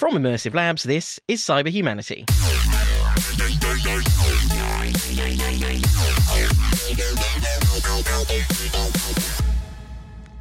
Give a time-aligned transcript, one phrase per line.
[0.00, 2.24] From Immersive Labs, this is Cyber Humanity.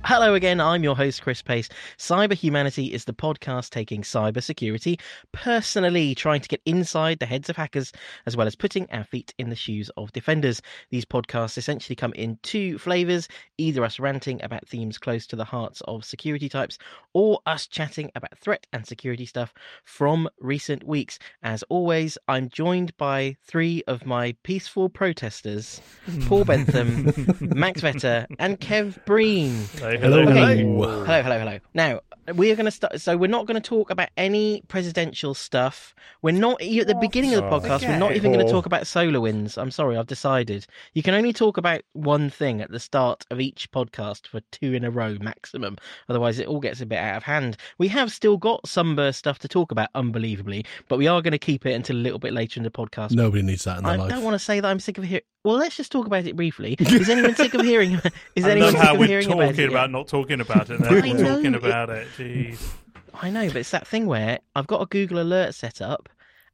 [0.09, 1.69] Hello again, I'm your host, Chris Pace.
[1.99, 4.99] Cyber Humanity is the podcast taking cyber security
[5.33, 7.91] personally, trying to get inside the heads of hackers,
[8.25, 10.63] as well as putting our feet in the shoes of defenders.
[10.89, 13.27] These podcasts essentially come in two flavours
[13.59, 16.79] either us ranting about themes close to the hearts of security types,
[17.13, 21.19] or us chatting about threat and security stuff from recent weeks.
[21.43, 25.81] As always, I'm joined by three of my peaceful protesters
[26.25, 27.05] Paul Bentham,
[27.39, 29.65] Max Vetter, and Kev Breen.
[29.77, 30.57] Hello, Okay.
[30.61, 31.03] hello.
[31.05, 31.59] Hello, hello, hello.
[31.73, 31.99] Now
[32.35, 33.01] we are going to start.
[33.01, 35.95] So we're not going to talk about any presidential stuff.
[36.21, 37.87] We're not at the oh, beginning of the Oh, podcast.
[37.87, 38.55] We're not even going to Oh.
[38.55, 39.57] talk about SolarWinds.
[39.57, 40.67] I'm sorry, I've decided.
[40.93, 44.73] You can only talk about one thing at the start of each podcast for two
[44.73, 45.77] in a row maximum.
[46.07, 47.57] Otherwise, it all gets a bit out of hand.
[47.77, 51.39] We have still got sunburst stuff to talk about, unbelievably, but we are going to
[51.39, 53.11] keep it until a little bit later in the podcast.
[53.11, 54.09] Nobody needs that in their I life.
[54.09, 55.23] don't want to say that I'm sick of hearing.
[55.43, 56.75] Well, let's just talk about it briefly.
[56.79, 57.99] Is anyone sick of hearing?
[58.35, 59.71] Is I anyone love sick how of we're hearing talking about about, it?
[59.71, 59.91] yet?
[59.91, 62.07] not talking about it, and then I we're know, talking about it.
[62.17, 62.71] Jeez.
[63.13, 66.09] I know, but it's that thing where I've got a Google alert set up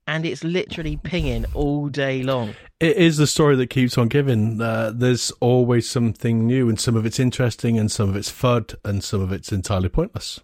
[0.08, 2.56] and it's literally pinging all day long.
[2.80, 4.62] It is the story that keeps on giving.
[4.62, 8.76] Uh, there's always something new, and some of it's interesting, and some of it's fud,
[8.84, 10.40] and some of it's entirely pointless.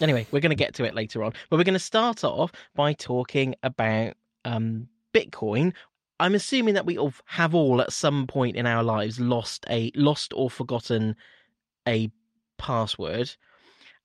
[0.00, 2.52] Anyway, we're going to get to it later on, but we're going to start off
[2.74, 5.72] by talking about um, Bitcoin.
[6.20, 9.92] I'm assuming that we all have all at some point in our lives lost a
[9.94, 11.16] lost or forgotten
[11.86, 12.10] a
[12.58, 13.34] password.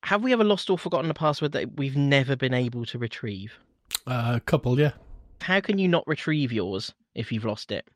[0.04, 3.54] Have we ever lost or forgotten a password that we've never been able to retrieve?
[4.06, 4.92] Uh, a couple, yeah.
[5.42, 7.88] How can you not retrieve yours if you've lost it?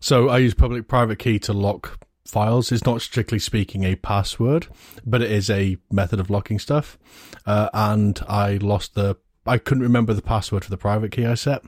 [0.00, 2.72] So I use public private key to lock files.
[2.72, 4.66] It's not strictly speaking a password,
[5.04, 6.98] but it is a method of locking stuff.
[7.46, 9.16] Uh, and I lost the.
[9.46, 11.62] I couldn't remember the password for the private key I set,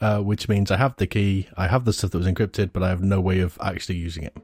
[0.00, 2.82] uh, which means I have the key, I have the stuff that was encrypted, but
[2.82, 4.36] I have no way of actually using it.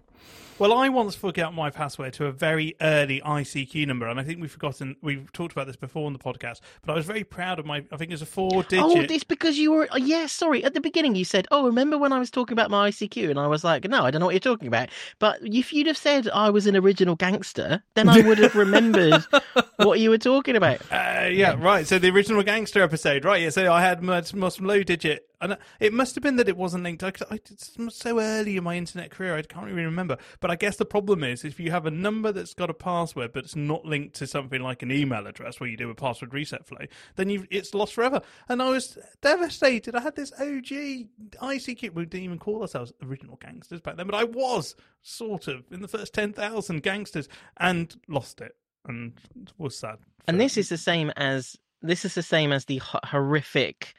[0.60, 4.42] Well, I once forgot my password to a very early ICQ number, and I think
[4.42, 4.94] we've forgotten.
[5.00, 7.82] We've talked about this before on the podcast, but I was very proud of my.
[7.90, 8.84] I think it's a four-digit.
[8.84, 9.88] Oh, it's because you were.
[9.90, 10.62] oh, Yeah, sorry.
[10.62, 13.38] At the beginning, you said, "Oh, remember when I was talking about my ICQ?" And
[13.38, 15.96] I was like, "No, I don't know what you're talking about." But if you'd have
[15.96, 19.24] said I was an original gangster, then I would have remembered
[19.76, 20.82] what you were talking about.
[20.92, 21.86] Uh, yeah, right.
[21.86, 23.40] So the original gangster episode, right?
[23.40, 23.48] Yeah.
[23.48, 26.84] So I had my, some low digit, and it must have been that it wasn't
[26.84, 27.02] linked.
[27.02, 30.18] I, I, it's so early in my internet career, I can't really remember.
[30.40, 33.32] But I guess the problem is, if you have a number that's got a password,
[33.32, 36.34] but it's not linked to something like an email address where you do a password
[36.34, 36.84] reset flow,
[37.16, 38.20] then you it's lost forever.
[38.48, 39.94] And I was devastated.
[39.94, 41.08] I had this OG
[41.40, 41.94] ICQ.
[41.94, 45.80] We didn't even call ourselves original gangsters back then, but I was sort of in
[45.80, 48.56] the first ten thousand gangsters and lost it,
[48.86, 49.14] and
[49.56, 49.98] was sad.
[50.26, 53.94] And this is the same as this is the same as the horrific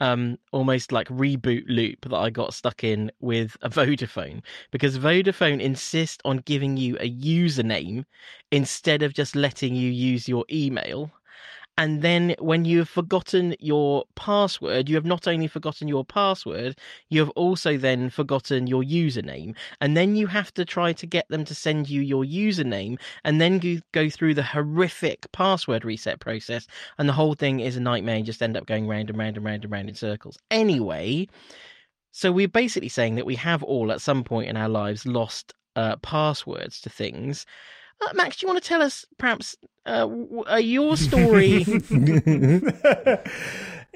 [0.00, 5.60] um almost like reboot loop that I got stuck in with a Vodafone because Vodafone
[5.60, 8.04] insist on giving you a username
[8.52, 11.10] instead of just letting you use your email
[11.78, 16.76] and then when you have forgotten your password you have not only forgotten your password
[17.08, 19.54] you have also then forgotten your username.
[19.80, 23.40] And then you have to try to get them to send you your username and
[23.40, 26.66] then go, through the horrific password reset process.
[26.98, 28.16] And the whole thing is a nightmare.
[28.16, 30.38] And just end up going round and round and round and round in circles.
[30.50, 31.28] Anyway
[32.12, 35.52] so we're basically saying that we have all at some point in our lives lost
[35.76, 37.44] uh, passwords to things
[38.00, 41.64] uh, max do you want to tell us perhaps uh, w- uh, your story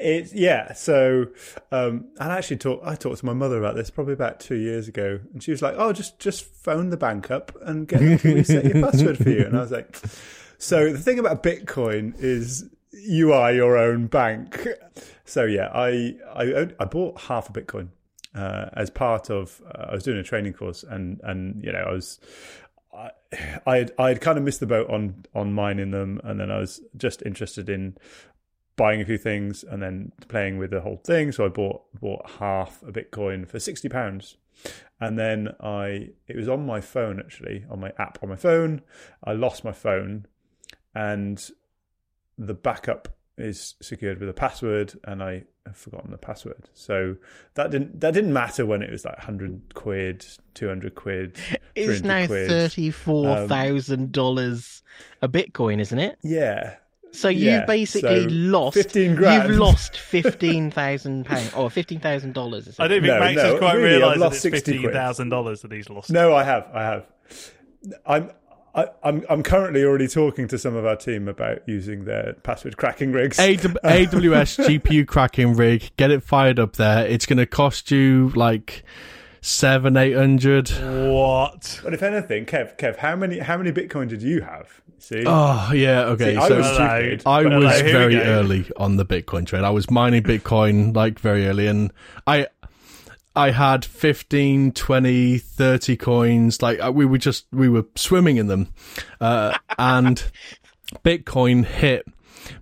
[0.01, 0.73] it's yeah.
[0.73, 1.27] So,
[1.71, 2.87] um, I actually talked.
[2.87, 5.63] I talked to my mother about this probably about two years ago, and she was
[5.63, 9.19] like, "Oh, just just phone the bank up and get them to reset your password
[9.19, 9.99] for you." And I was like,
[10.59, 14.67] "So the thing about Bitcoin is you are your own bank."
[15.25, 17.89] So yeah, I I I bought half a Bitcoin
[18.35, 19.61] uh, as part of.
[19.67, 22.19] Uh, I was doing a training course, and and you know I was.
[22.93, 23.11] I
[23.67, 26.51] I had, I had kind of missed the boat on on mining them, and then
[26.51, 27.97] I was just interested in
[28.77, 31.33] buying a few things and then playing with the whole thing.
[31.33, 34.37] So I bought bought half a Bitcoin for sixty pounds,
[35.01, 38.83] and then I it was on my phone actually on my app on my phone.
[39.25, 40.27] I lost my phone,
[40.95, 41.43] and
[42.39, 46.69] the backup is secured with a password, and I have forgotten the password.
[46.75, 47.17] So
[47.55, 51.37] that didn't that didn't matter when it was like hundred quid, two hundred quid.
[51.75, 52.49] it's now quid.
[52.49, 54.83] thirty-four thousand um, dollars
[55.23, 56.75] a bitcoin isn't it Yeah,
[57.13, 59.49] so Yeah, you basically so lost 15 grand.
[59.49, 63.43] you've lost fifteen thousand pounds or fifteen thousand dollars I don't think No, Max no,
[63.45, 64.65] has quite really, realised that it's 60 quid.
[64.83, 66.11] fifteen thousand dollars that he's lost.
[66.11, 67.07] No, I have, I have.
[68.05, 68.31] I'm.
[68.75, 72.77] I, I'm I'm currently already talking to some of our team about using their password
[72.77, 73.39] cracking rigs.
[73.39, 75.91] A- AWS GPU cracking rig.
[75.97, 77.07] Get it fired up there.
[77.07, 78.85] It's going to cost you like
[79.41, 80.69] seven, eight hundred.
[80.71, 81.81] What?
[81.83, 84.81] But if anything, Kev, Kev, how many how many Bitcoin did you have?
[84.99, 86.35] See, Oh yeah, okay.
[86.35, 87.23] See, I so was stupid.
[87.25, 89.65] I was hello, here we very early on the Bitcoin trade.
[89.65, 91.91] I was mining Bitcoin like very early and
[92.27, 92.49] I
[93.37, 96.63] I had 15, 20, 30 coins.
[96.63, 98.73] Like uh, we were just we were swimming in them.
[99.21, 100.23] Uh, and
[101.05, 102.05] Bitcoin hit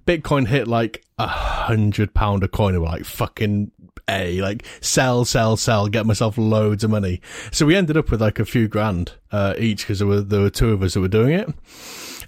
[0.06, 3.70] Bitcoin hit like a hundred pound a coin and we're like fucking
[4.10, 8.20] a like sell sell sell get myself loads of money so we ended up with
[8.22, 11.00] like a few grand uh, each because there were there were two of us that
[11.00, 11.48] were doing it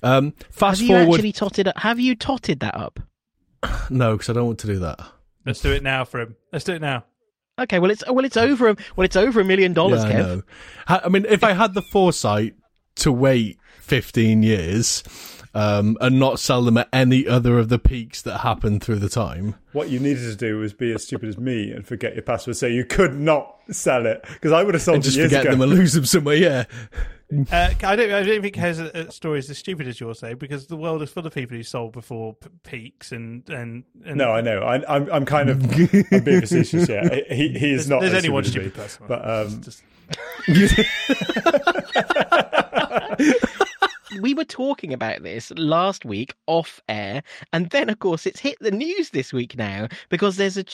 [0.03, 1.69] um fast Have you forward actually totted?
[1.69, 3.01] up- Have you totted that up?
[3.91, 5.01] no, because I don't want to do that.
[5.47, 6.37] Let's do it now for him.
[6.53, 7.05] Let's do it now.
[7.61, 10.13] Okay, well it's well it's over a well it's over a million dollars, Yeah, I
[10.13, 10.17] Kev.
[10.27, 10.43] know.
[11.05, 12.55] I mean, if I had the foresight
[12.97, 15.03] to wait 15 years
[15.55, 19.09] um, and not sell them at any other of the peaks that happened through the
[19.09, 22.23] time, what you needed to do was be as stupid as me and forget your
[22.23, 25.17] password, so you could not sell it because I would have sold and it just
[25.17, 25.51] years forget ago.
[25.53, 26.65] them and lose them somewhere, yeah.
[27.53, 28.11] Uh, I don't.
[28.11, 31.01] I don't think Kev's uh, story is as stupid as yours, though, because the world
[31.01, 34.59] is full of people who sold before p- peaks and and, and No, I know.
[34.63, 36.89] I, I'm I'm kind of I'm being facetious.
[36.89, 38.01] Yeah, he he is There's, not.
[38.01, 39.07] there's as only one stupid stupid as me.
[39.07, 39.07] person.
[39.07, 39.85] But um, Just-
[44.21, 47.23] we were talking about this last week off air,
[47.53, 50.65] and then of course it's hit the news this week now because there's a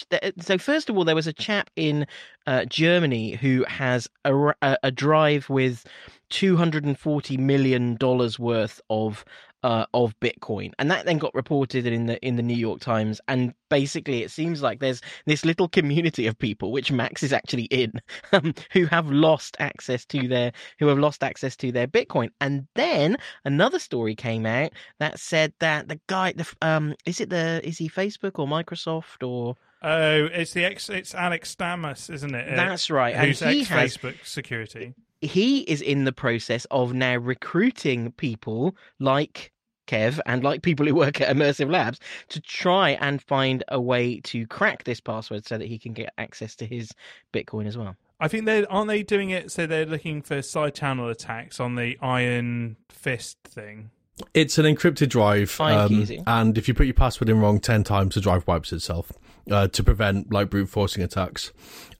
[0.40, 2.06] so first of all there was a chap in
[2.46, 5.86] uh, Germany who has a drive with
[6.30, 9.24] two hundred and forty million dollars worth of.
[9.66, 13.20] Uh, of Bitcoin, and that then got reported in the in the New York Times.
[13.26, 17.64] And basically, it seems like there's this little community of people, which Max is actually
[17.64, 18.00] in,
[18.32, 22.28] um, who have lost access to their who have lost access to their Bitcoin.
[22.40, 24.70] And then another story came out
[25.00, 29.26] that said that the guy, the um, is it the is he Facebook or Microsoft
[29.26, 30.88] or oh, it's the ex.
[30.88, 32.52] It's Alex Stamos, isn't it?
[32.52, 34.94] Uh, that's right, and Who's he ex Facebook security?
[35.20, 39.50] he is in the process of now recruiting people like
[39.86, 44.20] Kev and like people who work at Immersive Labs to try and find a way
[44.20, 46.92] to crack this password so that he can get access to his
[47.32, 47.96] Bitcoin as well.
[48.18, 51.74] I think they aren't they doing it so they're looking for side channel attacks on
[51.74, 53.90] the Iron Fist thing.
[54.32, 58.14] It's an encrypted drive, um, and if you put your password in wrong 10 times,
[58.14, 59.12] the drive wipes itself
[59.50, 61.52] uh, to prevent like brute forcing attacks.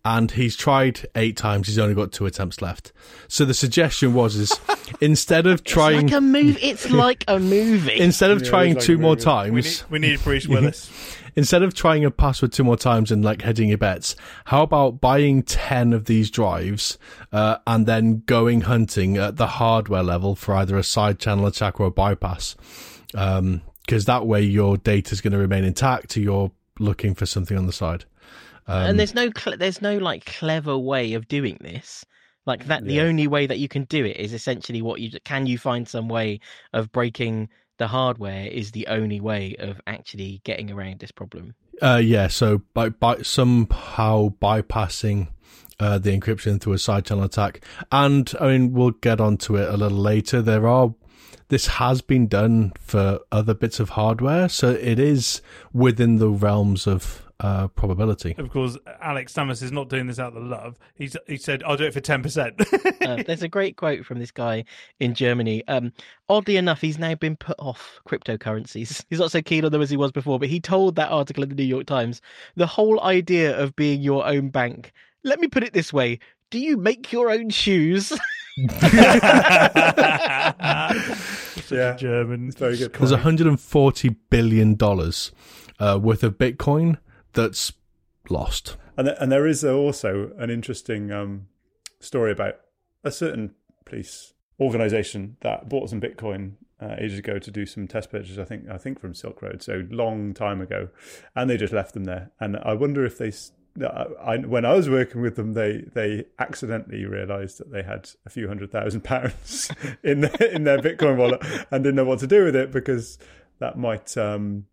[0.05, 2.93] And he's tried eight times, he's only got two attempts left.
[3.27, 4.53] So the suggestion was is
[5.01, 6.61] instead of trying It's like a movie.
[6.61, 7.99] It's like a movie.
[7.99, 10.93] instead of Yeah, trying like two more times, We need, we need Bruce Willis.
[11.35, 14.15] instead of trying a password two more times and like hedging your bets,
[14.45, 16.99] how about buying 10 of these drives
[17.33, 21.81] uh, and then going hunting at the hardware level for either a side channel attack
[21.81, 22.55] or a bypass?
[23.11, 26.17] Because that way your data is going to remain intact.
[26.17, 28.05] You're looking for something on the side.
[28.67, 32.05] Um, and there's no cle there's no like clever way of doing this
[32.47, 33.03] like that the Yeah.
[33.03, 36.09] only way that you can do it is essentially what you can you find some
[36.09, 36.41] way
[36.73, 42.01] of breaking the hardware is the only way of actually getting around this problem Uh,
[42.03, 45.29] yeah, so by, by somehow bypassing
[45.79, 47.61] uh, the encryption through a side channel attack,
[47.93, 50.41] and I mean we'll get onto it a little later.
[50.43, 50.95] There are
[51.49, 56.87] this has been done for other bits of hardware, so it is within the realms
[56.87, 58.35] of uh, probability.
[58.39, 60.79] Of course, Alex Stamos is not doing this out of love.
[60.95, 62.61] He's he said, "I'll do it for ten percent."
[63.03, 64.65] uh, there's a great quote from this guy
[65.01, 65.63] in Germany.
[65.69, 65.93] Um,
[66.29, 69.05] oddly enough, he's now been put off cryptocurrencies.
[69.11, 71.43] He's not so keen on them as he was before, but he told that article
[71.43, 72.21] in the New York Times
[72.57, 74.93] the whole idea of being your own bank.
[75.23, 76.19] Let me put it this way:
[76.51, 78.13] Do you make your own shoes?
[81.71, 81.97] Yeah.
[81.97, 82.49] German.
[82.49, 82.93] It's very good.
[82.93, 85.33] There's 140 billion dollars
[85.81, 86.99] uh, worth of Bitcoin
[87.33, 87.73] that's
[88.31, 88.77] lost.
[88.97, 91.47] And th- and there is also an interesting um,
[92.01, 92.55] story about
[93.05, 98.11] a certain police organization that bought some Bitcoin uh, ages ago to do some test
[98.11, 98.39] purchases.
[98.39, 100.89] I think I think from Silk Road, so long time ago,
[101.35, 102.31] and they just left them there.
[102.41, 103.33] And I wonder if they.
[103.83, 108.31] I, when I was working with them, they they accidentally realised that they had a
[108.31, 109.71] few hundred thousand pounds
[110.03, 113.19] in their, in their Bitcoin wallet and didn't know what to do with it because
[113.59, 114.67] that might um,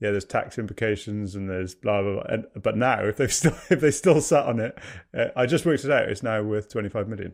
[0.00, 2.12] yeah, there's tax implications and there's blah blah.
[2.14, 2.22] blah.
[2.28, 4.78] And, but now, if they've still if they still sat on it,
[5.16, 6.08] uh, I just worked it out.
[6.08, 7.32] It's now worth 25 million.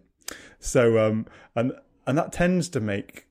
[0.59, 1.73] So um, and
[2.07, 3.27] and that tends to make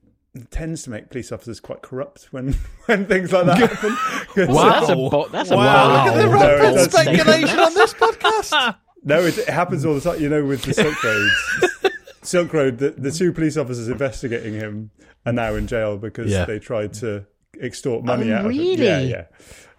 [0.52, 2.54] tends to make police officers quite corrupt when
[2.86, 3.96] when things like that happen.
[4.36, 5.10] 'Cause- Well, that's a Wow.
[5.10, 8.76] bo- that's a Wow, look at the No, rampant speculation on this podcast.
[9.02, 10.22] No, it, it happens all the time.
[10.22, 11.94] You know, with the Silk Roads.
[12.22, 14.92] Silk Road, the, the two police officers investigating him
[15.26, 16.44] are now in jail because Yeah.
[16.44, 17.26] they tried to
[17.62, 18.58] extort money Oh, out of him.
[18.58, 18.84] really?
[18.86, 19.26] Yeah, yeah.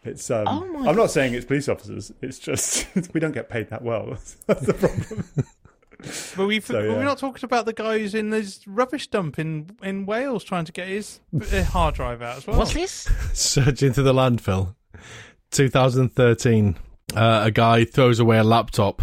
[0.05, 2.11] It's um, Oh my I'm not saying it's police officers.
[2.23, 4.17] It's just we don't get paid that well.
[4.47, 5.25] That's the problem.
[6.37, 6.97] But we've So, yeah.
[6.97, 10.65] we're not talking about the guy who's in this rubbish dump in in Wales trying
[10.65, 11.21] to get his
[11.53, 12.59] uh, hard drive out as well.
[12.59, 13.09] What's this?
[13.33, 14.75] Search into the landfill.
[15.51, 16.77] 2013.
[17.15, 19.03] Uh, a guy throws away a laptop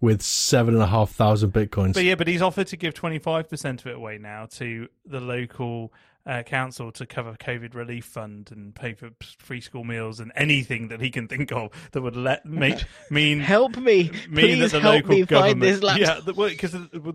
[0.00, 1.94] with seven and a half thousand bitcoins.
[1.94, 5.92] But yeah, but he's offered to give 25% of it away now to the local
[6.26, 10.88] uh, council to cover COVID relief fund and pay for free school meals and anything
[10.88, 14.10] that he can think of that would let make mean Help me!
[14.28, 16.74] mean Please that the local government, yeah, because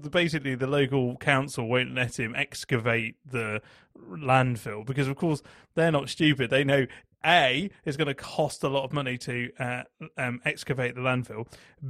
[0.09, 3.61] basically the local council won't let him excavate the
[4.07, 5.41] landfill because, of course,
[5.75, 6.49] they're not stupid.
[6.49, 6.85] They know
[7.25, 9.83] a is going to cost a lot of money to uh,
[10.17, 11.47] um, excavate the landfill.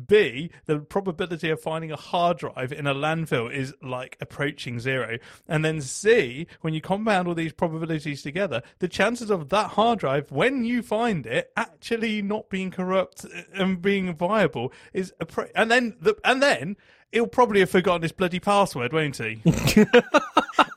[0.07, 5.17] B the probability of finding a hard drive in a landfill is like approaching zero.
[5.47, 9.99] And then C when you compound all these probabilities together, the chances of that hard
[9.99, 15.69] drive when you find it actually not being corrupt and being viable is appro- and
[15.69, 16.75] then the, and then
[17.11, 19.41] he'll probably have forgotten his bloody password, won't he?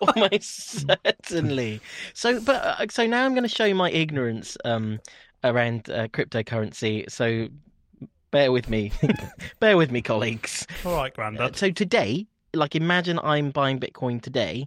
[0.00, 0.86] Almost
[1.28, 1.80] certainly.
[2.14, 5.00] So, but uh, so now I'm going to show my ignorance um,
[5.44, 7.10] around uh, cryptocurrency.
[7.10, 7.48] So,
[8.30, 8.92] bear with me,
[9.60, 10.66] bear with me, colleagues.
[10.84, 14.66] All right, Uh, so today, like, imagine I'm buying Bitcoin today.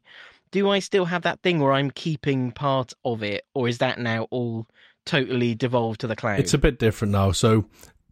[0.51, 3.99] Do I still have that thing where I'm keeping part of it, or is that
[3.99, 4.67] now all
[5.05, 6.39] totally devolved to the cloud?
[6.39, 7.31] It's a bit different now.
[7.31, 7.65] So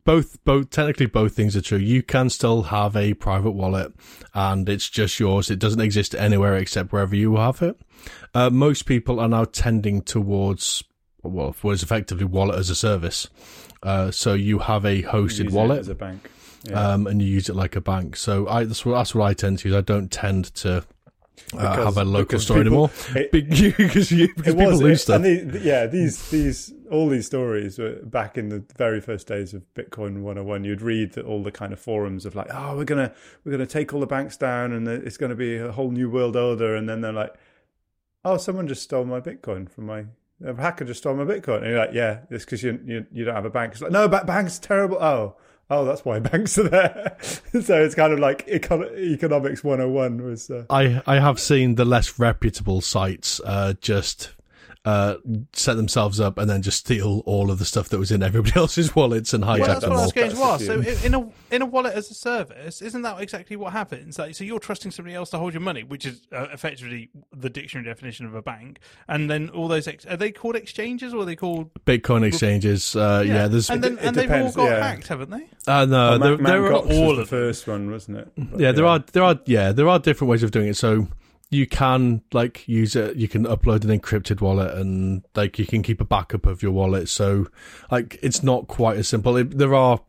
[0.06, 1.78] both both technically both things are true.
[1.78, 3.94] You can still have a private wallet
[4.34, 5.50] and it's just yours.
[5.50, 7.80] It doesn't exist anywhere except wherever you have it.
[8.34, 10.84] Uh, most people are now tending towards
[11.22, 13.30] well, what is effectively wallet as a service.
[13.82, 16.30] Uh, so you have a hosted wallet as a bank.
[16.66, 16.80] Yeah.
[16.94, 18.16] um, and you use it like a bank.
[18.16, 19.76] So I that's what that's what I tend to use.
[19.78, 20.86] I don't tend to
[21.58, 22.92] uh, have a local store people- anymore
[23.22, 25.16] it- because you because it people was lose it, stuff.
[25.18, 29.54] and the, the- yeah these these all these stories back in the very first days
[29.54, 32.84] of bitcoin 101 you'd read that all the kind of forums of like oh we're
[32.84, 33.12] gonna
[33.44, 36.36] we're gonna take all the banks down and it's gonna be a whole new world
[36.36, 37.34] order and then they're like
[38.24, 40.06] oh someone just stole my bitcoin from my
[40.46, 43.26] a hacker just stole my bitcoin and you're like yeah it's because you, you you
[43.26, 43.74] don't have a bank.
[43.74, 44.98] It's like no ba- banks terrible.
[44.98, 45.36] Oh
[45.70, 47.18] oh that's why banks are there.
[47.62, 51.86] So it's kind of like econ- economics 101 was uh, I I have seen the
[51.86, 54.32] less reputable sites uh, just
[54.86, 55.16] uh,
[55.54, 58.52] set themselves up and then just steal all of the stuff that was in everybody
[58.60, 60.06] else's wallets and hijack Well, that's them what I all.
[60.06, 60.66] was going That's ask.
[61.02, 64.20] So, in a in a wallet as a service, isn't that exactly what happens?
[64.20, 67.50] Like, so you're trusting somebody else to hold your money, which is uh, effectively the
[67.50, 71.22] dictionary definition of a bank, and then all those ex- are they called exchanges or
[71.22, 71.74] are they called?
[71.86, 72.94] Bitcoin exchanges.
[72.96, 73.48] Uh, yeah.
[73.48, 74.84] there's and then it and they've all got yeah.
[74.84, 75.48] hacked, haven't they?
[75.66, 76.44] uh, no, Oh, there, Mt.
[76.46, 77.40] there are Gox was all the of them.
[77.40, 78.32] first one, wasn't it?
[78.38, 80.76] But, yeah, there are there are yeah there are different ways of doing it.
[80.76, 81.08] So
[81.54, 83.16] you can like use it.
[83.16, 86.72] You can upload an encrypted wallet and like you can keep a backup of your
[86.72, 87.10] wallet.
[87.10, 87.48] So
[87.92, 89.38] like it's not quite as simple.
[89.38, 90.02] It, there are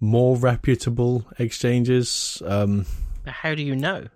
[0.00, 2.42] more reputable exchanges.
[2.46, 2.86] Um,
[3.26, 4.06] how do you know?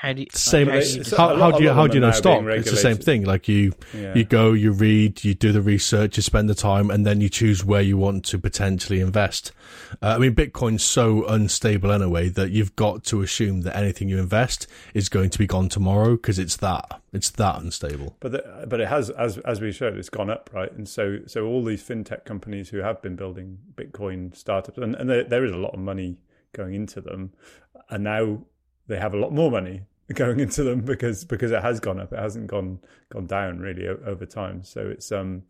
[0.00, 0.68] How do you, same.
[0.68, 2.42] how do you how, a how do you how do you know are stock?
[2.44, 3.24] It's the same thing.
[3.24, 4.14] Like you Yeah.
[4.14, 7.28] you go, you read, you do the research, you spend the time, and then you
[7.28, 9.52] choose where you want to potentially invest.
[10.00, 14.18] Uh, I mean, Bitcoin's so unstable anyway that you've got to assume that anything you
[14.18, 18.16] invest is going to be gone tomorrow because it's that it's that unstable.
[18.20, 20.72] But the, but it has, as as we showed, it's gone up, right?
[20.72, 25.10] And so so all these fintech companies who have been building Bitcoin startups, and, and
[25.10, 26.16] there, there is a lot of money
[26.54, 27.34] going into them,
[27.90, 28.46] and now
[28.86, 29.82] they have a lot more money
[30.14, 32.12] going into them because because it has gone up.
[32.12, 34.64] It hasn't gone gone down really o- over time.
[34.64, 35.42] So it's um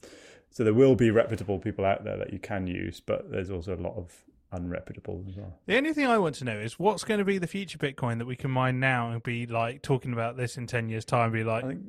[0.50, 3.74] so there will be reputable people out there that you can use, but there's also
[3.74, 4.12] a lot of
[4.52, 5.56] unreputable as well.
[5.66, 8.18] The only thing I want to know is what's going to be the future Bitcoin
[8.18, 11.32] that we can mine now and be like talking about this in ten years' time.
[11.32, 11.82] Be like, I think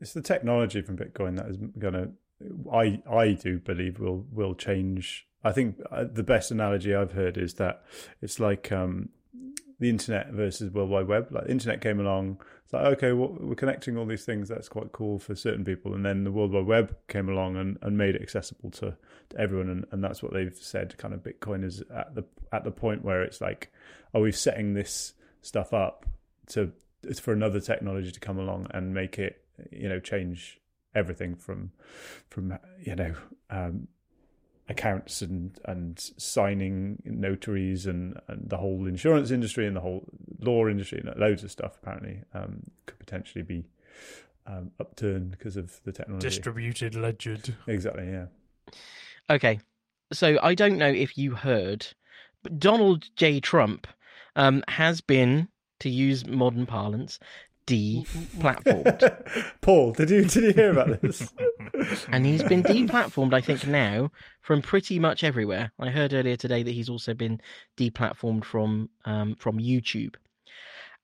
[0.00, 2.10] it's the technology from Bitcoin that is going to.
[2.70, 5.26] I I do believe will will change.
[5.44, 7.84] I think uh, the best analogy I've heard is that
[8.20, 9.10] it's like um,
[9.78, 11.28] the internet versus World Wide Web.
[11.30, 14.48] Like the internet came along, it's like okay, well, we're connecting all these things.
[14.48, 17.78] That's quite cool for certain people, and then the World Wide Web came along and,
[17.82, 18.96] and made it accessible to,
[19.30, 20.96] to everyone, and, and that's what they've said.
[20.98, 23.72] Kind of Bitcoin is at the at the point where it's like,
[24.14, 26.06] are we setting this stuff up
[26.48, 26.72] to
[27.20, 30.60] for another technology to come along and make it you know change
[30.94, 31.70] everything from
[32.30, 33.14] from you know
[33.50, 33.86] um,
[34.68, 40.04] accounts and and signing notaries and and the whole insurance industry and the whole
[40.40, 43.64] law industry and loads of stuff apparently um, could potentially be
[44.46, 47.36] um, upturned because of the technology distributed ledger.
[47.66, 48.26] exactly yeah
[49.28, 49.58] Okay,
[50.12, 51.86] so I don't know if you heard,
[52.42, 53.40] but Donald J.
[53.40, 53.88] Trump
[54.36, 55.48] um, has been
[55.80, 57.18] to use modern parlance,
[57.66, 59.52] deplatformed.
[59.60, 61.32] Paul, did you did you hear about this?
[62.10, 64.10] and he's been deplatformed, I think, now
[64.42, 65.72] from pretty much everywhere.
[65.78, 67.40] I heard earlier today that he's also been
[67.76, 70.14] deplatformed from um, from YouTube.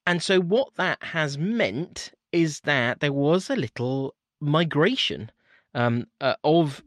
[0.06, 5.30] And so, what that has meant is that there was a little migration
[5.74, 6.82] um, uh, of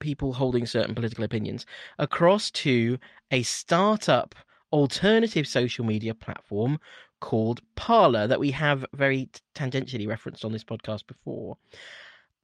[0.00, 1.66] people holding certain political opinions
[1.98, 2.98] across to
[3.30, 4.34] a startup
[4.72, 6.78] alternative social media platform
[7.20, 11.56] called Parler that we have very tangentially referenced on this podcast before.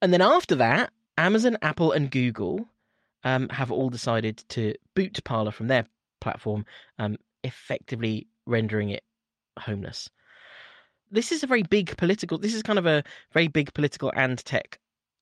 [0.01, 2.67] And then after that, Amazon, Apple, and Google
[3.23, 5.87] um, have all decided to boot Parler from their
[6.21, 6.65] platform,
[6.99, 9.03] um, effectively rendering it
[9.59, 10.09] homeless.
[11.09, 12.37] This is a very big political.
[12.37, 14.79] This is kind of a very big political and tech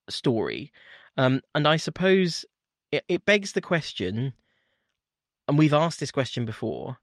[0.09, 0.71] story,
[1.17, 2.43] um, and I suppose
[2.91, 4.33] it, it begs the question.
[5.47, 6.97] And we've asked this question before: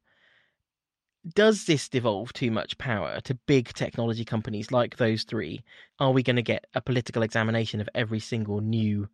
[1.35, 5.63] does this devolve too much power to big technology companies like those three?
[5.99, 9.09] Are we going to get a political examination of every single new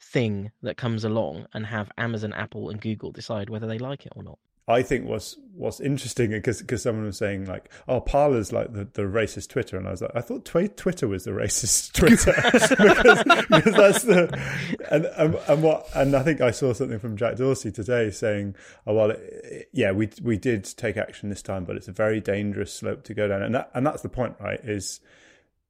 [0.00, 4.12] thing that comes along and have Amazon, Apple, and Google decide whether they like it
[4.16, 4.38] or not?
[4.68, 8.84] I think what's what's interesting because because someone was saying like, oh, Parler's like the,
[8.94, 12.32] the racist Twitter, and I was like, I thought tw- Twitter was the racist Twitter
[12.42, 17.16] because, because that's the and, and and what and I think I saw something from
[17.16, 18.56] Jack Dorsey today saying,
[18.88, 22.20] oh well, it, yeah, we we did take action this time, but it's a very
[22.20, 24.60] dangerous slope to go down, and that, and that's the point, right?
[24.64, 25.00] Is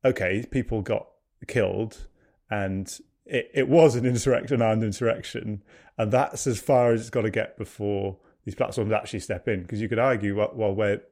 [0.07, 1.07] okay, people got
[1.47, 2.07] killed,
[2.51, 5.63] and it, it was an insurrection and insurrection,
[5.99, 9.63] and that's as far as it's got to get before these platforms actually step in
[9.63, 11.03] because you could argue well, well where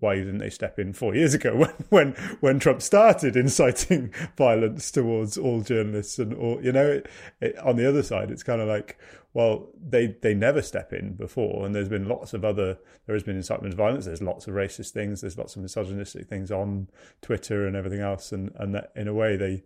[0.00, 4.90] why didn't they step in four years ago when when when Trump started inciting violence
[4.90, 7.08] towards all journalists and all you know it,
[7.40, 8.98] it, on the other side it's kind of like
[9.32, 13.22] well they they never step in before and there's been lots of other there has
[13.22, 16.86] been incitement of violence there's lots of racist things there's lots of misogynistic things on
[17.22, 19.64] Twitter and everything else and and that, in a way they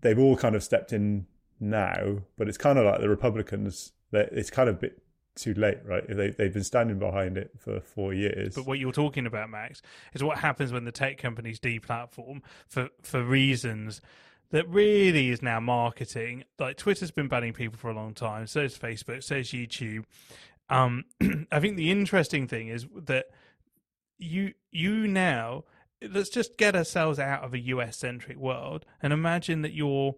[0.00, 1.26] they've all kind of stepped in
[1.60, 5.03] now but it's kind of like the Republicans that it's kind of bit
[5.34, 6.04] too late, right?
[6.08, 8.54] They they've been standing behind it for four years.
[8.54, 9.82] But what you're talking about, Max,
[10.12, 14.00] is what happens when the tech companies deplatform for for reasons
[14.50, 16.44] that really is now marketing.
[16.58, 18.46] Like Twitter's been banning people for a long time.
[18.46, 19.22] So is Facebook.
[19.24, 20.04] So is YouTube.
[20.70, 21.04] Um,
[21.52, 23.26] I think the interesting thing is that
[24.18, 25.64] you you now
[26.10, 30.14] let's just get ourselves out of a US centric world and imagine that you're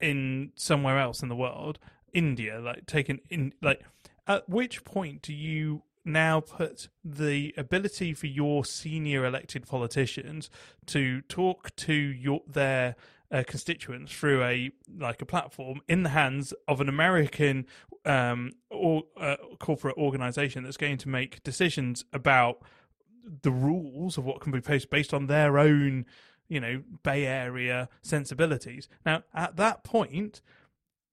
[0.00, 1.78] in somewhere else in the world,
[2.12, 3.82] India, like taking in like
[4.26, 10.50] at which point do you now put the ability for your senior elected politicians
[10.86, 12.94] to talk to your their
[13.32, 17.66] uh, constituents through a like a platform in the hands of an American
[18.04, 22.62] um, or uh, corporate organization that's going to make decisions about
[23.42, 26.04] the rules of what can be posted based on their own,
[26.48, 28.88] you know, Bay Area sensibilities.
[29.06, 30.42] Now, at that point,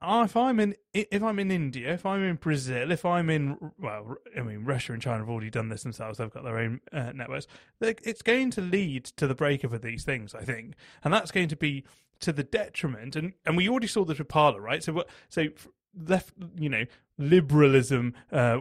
[0.04, 4.16] if I'm in if I'm in India, if I'm in Brazil, if I'm in well,
[4.36, 6.18] I mean Russia and China have already done this themselves.
[6.18, 7.48] They've got their own uh, networks.
[7.80, 11.50] It's going to lead to the breakup of these things, I think, and that's going
[11.50, 11.84] to be
[12.22, 13.16] to the detriment.
[13.16, 14.84] And and we already saw this with Parler, right?
[14.84, 15.10] So what?
[15.30, 15.48] So
[15.96, 16.86] left, you know,
[17.18, 18.60] liberalism uh,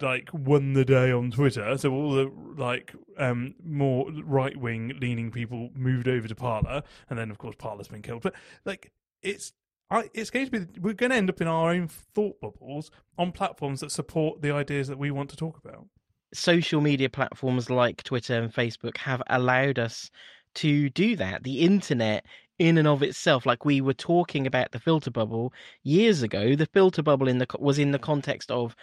[0.00, 1.76] like won the day on Twitter.
[1.78, 7.18] So all the like um, more right wing leaning people moved over to Parler, and
[7.18, 8.22] then of course Parler's been killed.
[8.22, 9.52] But like it's
[9.90, 12.90] I, it's going to be we're going to end up in our own thought bubbles
[13.18, 15.86] on platforms that support the ideas that we want to talk about.
[16.34, 20.10] Social media platforms like Twitter and Facebook have allowed us
[20.56, 21.44] to do that.
[21.44, 22.26] The internet
[22.58, 26.66] in and of itself like we were talking about the filter bubble years ago the
[26.66, 28.74] filter bubble in the was in the context of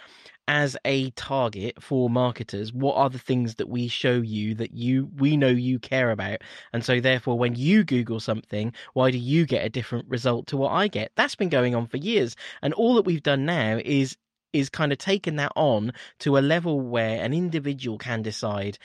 [0.46, 5.10] as a target for marketers what are the things that we show you that you
[5.16, 6.42] we know you care about?
[6.72, 10.56] And so therefore when you google something why do you get a different result to
[10.56, 11.12] what i get?
[11.16, 12.36] That's been going on for years.
[12.62, 14.16] And all that we've done now is
[14.52, 18.78] is kind of taken that on to a level where an individual can decide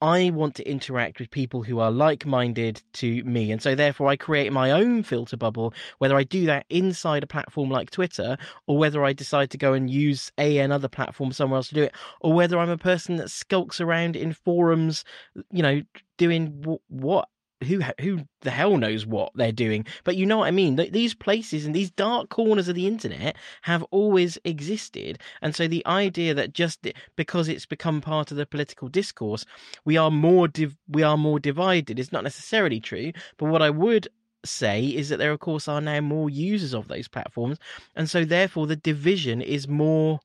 [0.00, 3.50] I want to interact with people who are like minded to me.
[3.50, 7.26] And so, therefore, I create my own filter bubble, whether I do that inside a
[7.26, 11.56] platform like Twitter or whether I decide to go and use a another platform somewhere
[11.58, 15.04] else to do it, or whether I'm a person that skulks around in forums,
[15.50, 15.82] you know,
[16.16, 17.28] doing what
[17.64, 19.86] who who the hell knows what they're doing.
[20.04, 20.76] But you know what i mean?
[20.76, 25.18] These places and these dark corners of the internet have always existed.
[25.42, 29.44] And so the idea that just because it's become part of the political discourse
[29.84, 31.98] we are more div- we are more divided.
[31.98, 34.08] Is not necessarily true but what i would
[34.44, 37.58] say is that there of course are now more users of those platforms.
[37.96, 40.20] And so therefore the division is more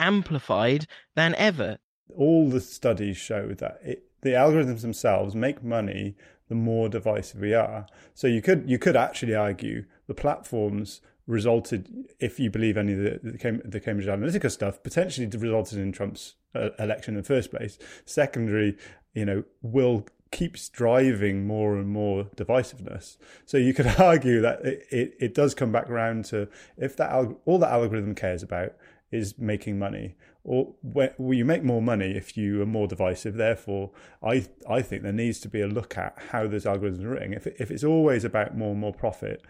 [0.00, 1.78] amplified than ever.
[2.14, 6.16] All the studies show that it the algorithms themselves make money
[6.48, 7.86] the more divisive we are.
[8.14, 12.98] So you could you could actually argue the platforms resulted, if you believe any of
[12.98, 13.20] the,
[13.64, 17.78] the Cambridge Analytica stuff, potentially resulted in Trump's uh, election in the first place.
[18.06, 18.76] Secondary,
[19.14, 23.16] you know, will keeps driving more and more divisiveness.
[23.46, 27.10] So you could argue that it, it, it does come back around to if that
[27.10, 28.72] al- all that algorithm cares about
[29.10, 33.34] is making money, or well, you make more money if you are more divisive.
[33.34, 33.90] Therefore,
[34.22, 37.32] I I think there needs to be a look at how those algorithms are written.
[37.32, 39.42] If if it's always about more and more profit,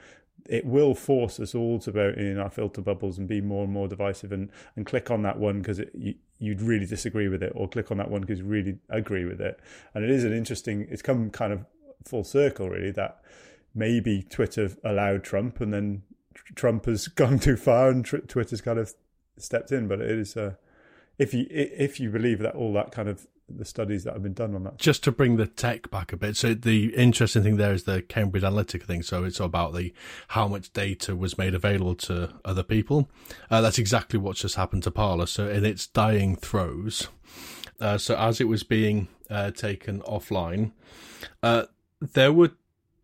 [0.48, 3.72] it will force us all to vote in our filter bubbles and be more and
[3.72, 7.52] more divisive and, and click on that one because you, you'd really disagree with it
[7.54, 9.60] or click on that one because you really agree with it.
[9.94, 11.66] And it is an interesting, it's come kind of
[12.04, 13.20] full circle really that
[13.74, 16.02] maybe Twitter allowed Trump and then
[16.54, 18.94] Trump has gone too far and Twitter's kind of
[19.42, 19.88] stepped in.
[19.88, 20.54] But it is, uh,
[21.18, 24.34] if you if you believe that all that kind of the studies that have been
[24.34, 24.78] done on that.
[24.78, 26.36] Just to bring the tech back a bit.
[26.36, 29.02] So the interesting thing there is the Cambridge Analytica thing.
[29.02, 29.92] So it's about the
[30.28, 33.08] how much data was made available to other people.
[33.50, 35.26] Uh, that's exactly what's just happened to Parler.
[35.26, 37.08] So in its dying throes,
[37.80, 40.72] uh, so as it was being uh, taken offline,
[41.42, 41.64] uh,
[42.00, 42.52] there would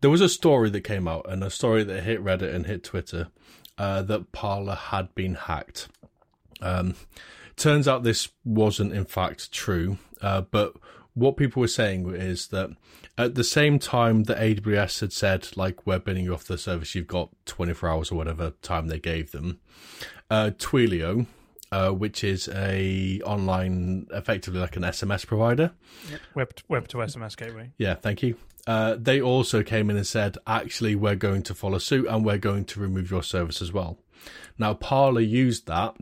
[0.01, 2.83] there was a story that came out and a story that hit Reddit and hit
[2.83, 3.29] Twitter
[3.77, 5.87] uh, that Parler had been hacked.
[6.61, 6.95] Um,
[7.55, 9.97] turns out this wasn't in fact true.
[10.21, 10.75] Uh, but
[11.13, 12.69] what people were saying is that
[13.17, 16.93] at the same time that AWS had said, like, we're binning you off the service,
[16.93, 19.59] you've got 24 hours or whatever time they gave them,
[20.29, 21.25] uh, Twilio,
[21.71, 25.71] uh, which is a online, effectively like an SMS provider.
[26.11, 26.19] Yep.
[26.35, 27.71] Web, web to SMS gateway.
[27.77, 28.35] Yeah, thank you.
[28.67, 32.37] Uh, they also came in and said, actually, we're going to follow suit and we're
[32.37, 33.99] going to remove your service as well.
[34.57, 35.95] Now, Parler used that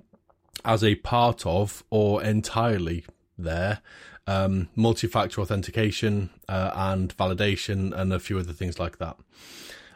[0.65, 3.05] as a part of or entirely
[3.37, 3.81] there
[4.27, 9.17] um, multi-factor authentication uh, and validation and a few other things like that.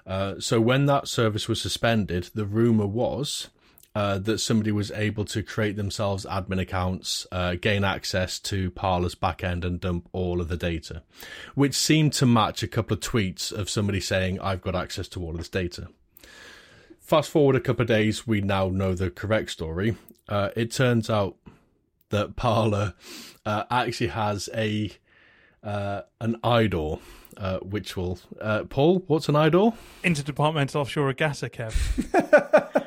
[0.05, 3.49] Uh, so when that service was suspended, the rumor was
[3.95, 9.15] uh, that somebody was able to create themselves admin accounts, uh, gain access to Parler's
[9.15, 11.01] backend, and dump all of the data,
[11.55, 15.23] which seemed to match a couple of tweets of somebody saying, "I've got access to
[15.23, 15.87] all of this data."
[17.07, 19.95] Fast forward a couple of days, we now know the correct story.
[20.27, 21.37] Uh, it turns out
[22.09, 22.95] that Parler
[23.45, 24.91] uh, actually has a
[25.63, 26.99] uh, an IDOR,
[27.37, 29.05] uh, which will uh, Paul.
[29.07, 29.73] What's an IDOR?
[30.03, 31.71] Interdepartmental Offshore Regatta, Kev.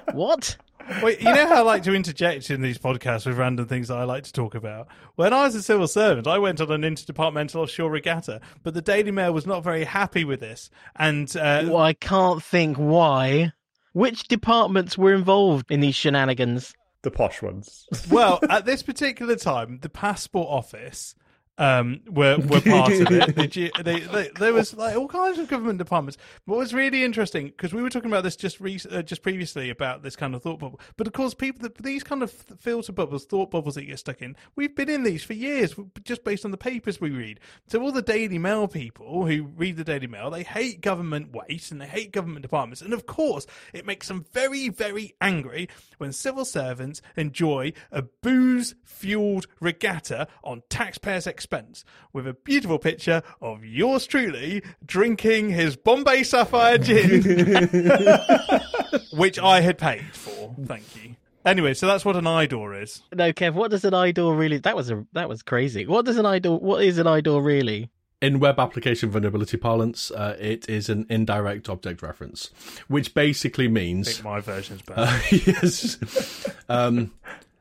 [0.15, 0.59] what?
[1.03, 3.97] Well, you know how I like to interject in these podcasts with random things that
[3.97, 4.89] I like to talk about.
[5.15, 8.83] When I was a civil servant, I went on an interdepartmental offshore regatta, but the
[8.83, 10.69] Daily Mail was not very happy with this.
[10.97, 13.53] And uh, well, I can't think why.
[13.93, 16.75] Which departments were involved in these shenanigans?
[17.03, 17.87] the posh ones.
[18.11, 21.15] well, at this particular time, the passport office
[21.61, 23.21] um, were were part of it.
[23.41, 26.17] They, they, they, there was like all kinds of government departments.
[26.47, 29.69] What was really interesting because we were talking about this just re- uh, just previously
[29.69, 32.93] about this kind of thought bubble, but of course, people that, these kind of filter
[32.93, 36.25] bubbles, thought bubbles that you get stuck in, we've been in these for years, just
[36.25, 37.41] based on the papers we read.
[37.67, 41.71] So all the Daily Mail people who read the Daily Mail, they hate government waste
[41.71, 45.69] and they hate government departments, and of course, it makes them very very angry
[45.99, 52.79] when civil servants enjoy a booze fueled regatta on taxpayers' expense expense with a beautiful
[52.79, 57.23] picture of yours truly drinking his Bombay Sapphire gin,
[59.13, 60.55] which I had paid for.
[60.65, 61.17] Thank you.
[61.45, 63.03] Anyway, so that's what an IDOR is.
[63.13, 64.59] No, Kev, what does an IDOR really?
[64.59, 65.87] That was a that was crazy.
[65.87, 66.61] What does an IDOR?
[66.61, 67.91] What is an IDOR really?
[68.21, 72.51] In web application vulnerability parlance, uh, it is an indirect object reference,
[72.87, 75.01] which basically means my version's better.
[75.01, 76.47] Uh, yes.
[76.69, 77.13] um,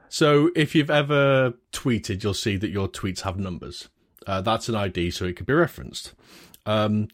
[0.10, 3.89] so if you've ever tweeted, you'll see that your tweets have numbers.
[4.28, 6.13] Uh, that's an ID, so it could be referenced.
[6.65, 7.08] Um,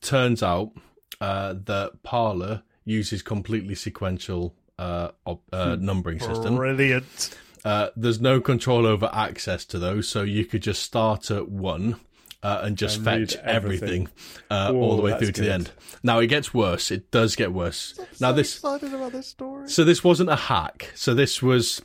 [0.00, 0.72] turns out
[1.20, 5.84] uh, that Parler uses completely sequential uh, uh hmm.
[5.84, 6.56] numbering system.
[6.56, 7.38] Brilliant.
[7.64, 11.98] Uh, there's no control over access to those, so you could just start at one
[12.42, 14.08] uh, and just and fetch everything, everything
[14.50, 15.44] uh, Ooh, all the way through to good.
[15.44, 15.70] the end.
[16.02, 16.90] Now it gets worse.
[16.90, 17.94] It does get worse.
[17.98, 19.68] I'm now so this excited about this story.
[19.68, 20.92] So this wasn't a hack.
[20.94, 21.80] So this was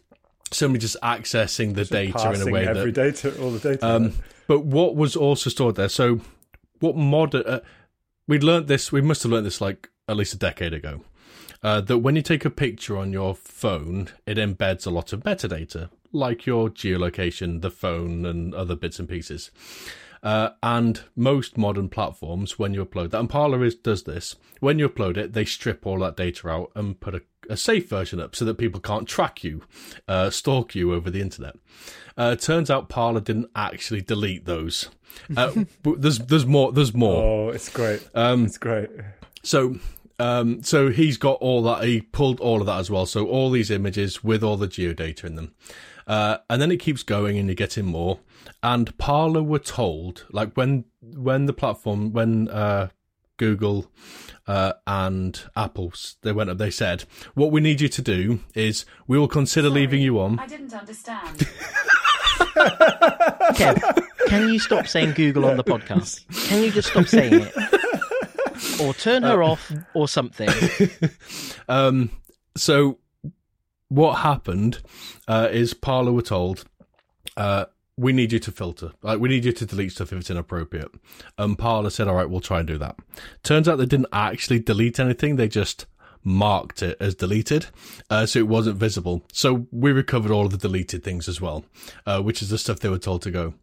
[0.51, 3.87] somebody just accessing the just data in a way every that data, all the data.
[3.87, 4.13] Um,
[4.47, 5.89] but what was also stored there?
[5.89, 6.21] So
[6.79, 7.43] what modern?
[7.45, 7.59] Uh,
[8.27, 8.91] we'd learned this.
[8.91, 11.01] We must have learned this like at least a decade ago.
[11.61, 15.23] Uh, that when you take a picture on your phone, it embeds a lot of
[15.23, 19.51] metadata, like your geolocation, the phone, and other bits and pieces.
[20.21, 24.77] Uh, and most modern platforms, when you upload that, and Parler is, does this, when
[24.79, 28.19] you upload it, they strip all that data out and put a, a safe version
[28.19, 29.61] up so that people can't track you,
[30.07, 31.55] uh, stalk you over the internet.
[32.17, 34.89] Uh, turns out Parler didn't actually delete those.
[35.37, 36.71] Uh, but there's there's more.
[36.73, 37.23] There's more.
[37.23, 38.05] Oh, it's great.
[38.13, 38.89] Um, It's great.
[39.41, 39.77] so,
[40.19, 41.85] um, so he's got all that.
[41.85, 43.05] He pulled all of that as well.
[43.05, 45.53] So all these images with all the geodata in them,
[46.09, 48.19] uh, and then it keeps going, and you're getting more.
[48.63, 52.89] And Parler were told, like when when the platform, when uh,
[53.37, 53.91] Google
[54.47, 57.03] uh, and Apple's they went up, they said,
[57.35, 60.73] "What we need you to do is we will consider leaving you on." I didn't
[60.73, 61.37] understand.
[63.55, 66.25] Kev, can you stop saying Google on the podcast?
[66.47, 68.81] Can you just stop saying it?
[68.81, 70.49] Or turn her off or something.
[71.69, 72.09] Um,
[72.57, 72.97] so
[73.89, 74.81] what happened
[75.27, 76.65] uh, is Parler were told,
[77.35, 77.65] uh,
[77.97, 78.93] we need you to filter.
[79.01, 80.89] Like, we need you to delete stuff if it's inappropriate.
[81.37, 82.95] And Parler said, all right, we'll try and do that.
[83.43, 85.35] Turns out they didn't actually delete anything.
[85.35, 85.85] They just
[86.23, 87.67] marked it as deleted.
[88.09, 89.25] Uh, so it wasn't visible.
[89.33, 91.65] So we recovered all of the deleted things as well,
[92.05, 93.53] uh, which is the stuff they were told to go.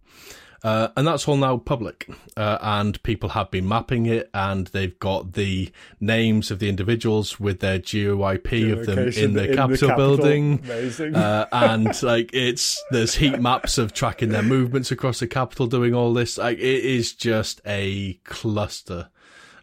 [0.64, 2.08] Uh, and that's all now public.
[2.36, 7.38] Uh, and people have been mapping it, and they've got the names of the individuals
[7.38, 9.96] with their GeoIP of them in the in the Capitol Capitol.
[10.16, 10.60] building.
[10.64, 11.14] Amazing.
[11.14, 15.94] Uh, and like it's there's heat maps of tracking their movements across the Capitol, doing
[15.94, 16.38] all this.
[16.38, 19.08] Like it is just a cluster.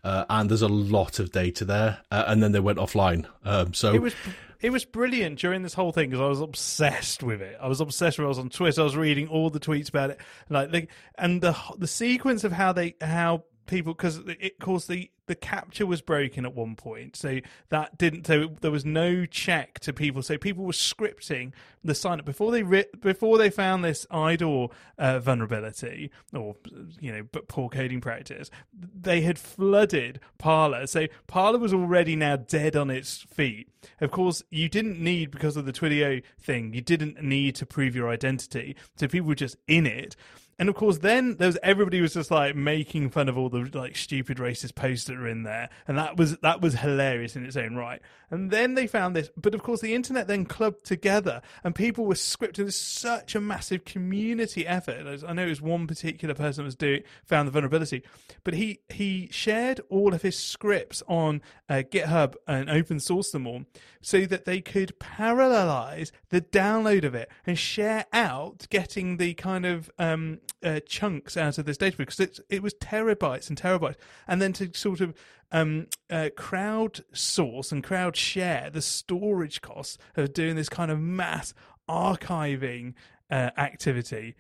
[0.06, 3.26] Uh, and there's a lot of data there, uh, and then they went offline.
[3.46, 4.14] Um, so It was
[4.64, 7.58] it was brilliant during this whole thing because I was obsessed with it.
[7.62, 8.28] I was obsessed with it.
[8.28, 8.80] I was on Twitter.
[8.80, 12.72] I was reading all the tweets about it, like and the the sequence of how
[12.72, 17.40] they how people because it caused the the CAPTCHA was broken at one point, so
[17.70, 18.28] that didn't.
[18.28, 20.22] So there was no check to people.
[20.22, 22.64] So people were scripting the sign up before they
[23.00, 26.56] before they found this IDOR uh, vulnerability or
[27.00, 28.52] you know but poor coding practice.
[28.74, 33.70] They had flooded Parler, so Parler was already now dead on its feet.
[34.02, 36.74] Of course, you didn't need because of the Twilio thing.
[36.74, 40.16] You didn't need to prove your identity, so people were just in it.
[40.60, 43.70] And of course, then there was everybody was just like making fun of all the
[43.74, 47.46] like stupid racist posts that are in there, and that was that was hilarious in
[47.46, 48.02] its own right.
[48.30, 52.06] And then they found this, but of course, the internet then clubbed together, and people
[52.06, 52.72] were scripting.
[52.74, 55.24] Such a massive community effort.
[55.28, 58.04] I know it was one particular person that was doing found the vulnerability,
[58.44, 63.48] but he he shared all of his scripts on uh, GitHub and open source them
[63.48, 63.64] all,
[64.02, 69.66] so that they could parallelize the download of it and share out getting the kind
[69.66, 73.96] of um, uh, chunks out of this data because it's, it was terabytes and terabytes,
[74.28, 75.14] and then to sort of
[75.52, 81.00] um, uh, crowd source and crowd share the storage costs of doing this kind of
[81.00, 81.54] mass
[81.90, 82.94] archiving
[83.30, 84.36] uh, activity,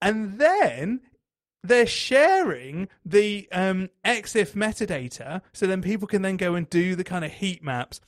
[0.00, 1.00] and then
[1.62, 7.04] they're sharing the um, EXIF metadata, so then people can then go and do the
[7.04, 8.00] kind of heat maps.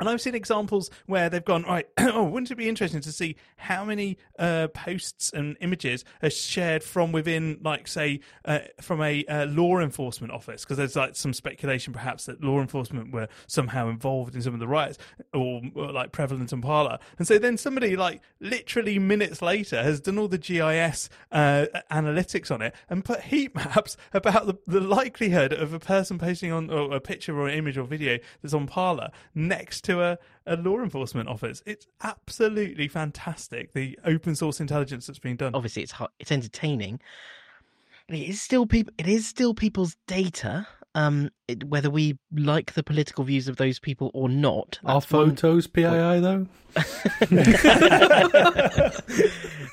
[0.00, 3.36] And I've seen examples where they've gone, right, oh, wouldn't it be interesting to see
[3.56, 9.24] how many uh, posts and images are shared from within, like, say, uh, from a
[9.26, 10.64] uh, law enforcement office?
[10.64, 14.60] Because there's like some speculation perhaps that law enforcement were somehow involved in some of
[14.60, 14.98] the riots
[15.34, 16.98] or, or like prevalent in Parler.
[17.18, 22.50] And so then somebody, like, literally minutes later has done all the GIS uh, analytics
[22.50, 26.70] on it and put heat maps about the, the likelihood of a person posting on
[26.70, 30.80] a picture or an image or video that's on Parler next to a, a law
[30.80, 31.62] enforcement office.
[31.66, 33.72] It's absolutely fantastic.
[33.72, 35.54] The open source intelligence that's being done.
[35.54, 37.00] Obviously, it's hot, it's entertaining.
[38.08, 38.92] It is still people.
[38.98, 40.66] It is still people's data.
[40.94, 44.78] Um, it, whether we like the political views of those people or not.
[44.84, 45.82] are that's one- photos PII
[46.20, 46.46] though?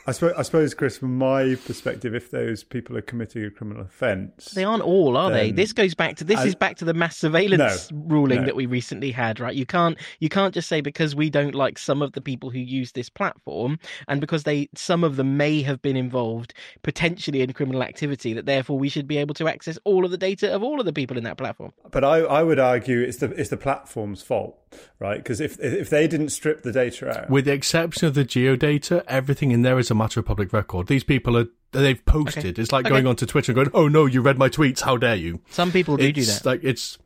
[0.08, 3.84] I suppose, I suppose, Chris, from my perspective, if those people are committing a criminal
[3.84, 5.52] offence, They aren't all, are they?
[5.52, 8.46] This goes back to this I- is back to the mass surveillance No, ruling no.
[8.48, 9.56] that we recently had, right?
[9.56, 12.60] You can't you can't just say because we don't like some of the people who
[12.60, 13.78] use this platform
[14.08, 18.46] and because they some of them may have been involved potentially in criminal activity that
[18.46, 20.94] therefore we should be able to access all of the data of all of the
[20.94, 21.74] people in that platform.
[21.92, 24.58] But I, I would argue it's the it's the platform's fault,
[25.00, 25.18] right?
[25.18, 29.04] Because if if they didn't strip the data out, With the exception of the geodata,
[29.08, 30.88] everything in there is a matter of public record.
[30.88, 32.58] These people are they've posted.
[32.60, 32.94] It's like Okay.
[32.96, 34.82] going onto Twitter and going, "Oh no, you read my tweets.
[34.82, 36.46] How dare you?" Some people do do that.
[36.46, 36.98] like it's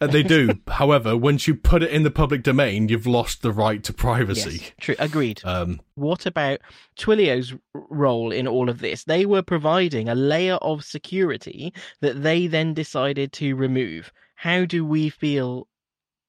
[0.00, 0.50] uh, they do.
[0.68, 4.58] However, once you put it in the public domain, you've lost the right to privacy.
[4.62, 4.94] Yes, true.
[4.98, 5.40] Agreed.
[5.44, 6.60] Um, What about
[6.98, 9.04] Twilio's role in all of this?
[9.04, 14.12] They were providing a layer of security that they then decided to remove.
[14.34, 15.68] How do we feel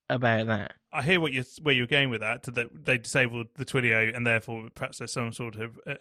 [0.10, 0.74] about that?
[0.94, 2.44] I hear what you're where you're going with that.
[2.44, 5.96] That they disabled the Twilio, and therefore perhaps there's some sort of uh,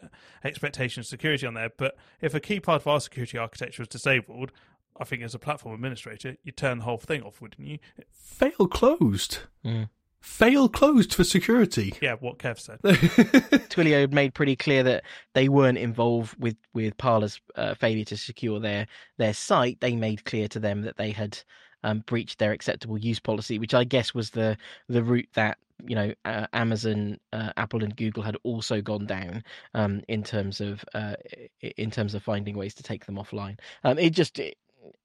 [0.44, 1.70] expectation of security on there.
[1.76, 4.52] But if a key part of our security architecture is disabled,
[5.00, 7.78] I think as a platform administrator, you turn the whole thing off, wouldn't you?
[8.10, 9.38] Fail closed.
[9.64, 9.88] Mm.
[10.20, 11.94] Fail closed for security.
[12.00, 12.80] Yeah, what Kev said.
[12.82, 15.04] Twilio made pretty clear that
[15.34, 19.80] they weren't involved with with Parler's uh, failure to secure their their site.
[19.80, 21.38] They made clear to them that they had
[21.84, 24.56] um, breached their acceptable use policy, which I guess was the
[24.88, 29.44] the route that you know uh, Amazon, uh, Apple, and Google had also gone down
[29.74, 31.14] um, in terms of uh,
[31.60, 33.58] in terms of finding ways to take them offline.
[33.84, 34.56] Um, it just it,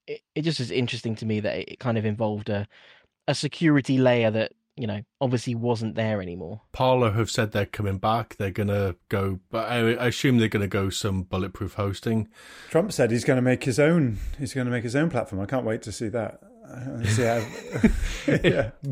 [0.07, 2.67] it just is interesting to me that it kind of involved a
[3.27, 6.61] a security layer that you know obviously wasn't there anymore.
[6.71, 8.35] Parler have said they're coming back.
[8.37, 12.27] They're gonna go, but I, I assume they're gonna go some bulletproof hosting.
[12.69, 14.17] Trump said he's going to make his own.
[14.39, 15.41] He's going to make his own platform.
[15.41, 16.39] I can't wait to see that.
[17.05, 17.43] See how,
[18.43, 18.71] yeah.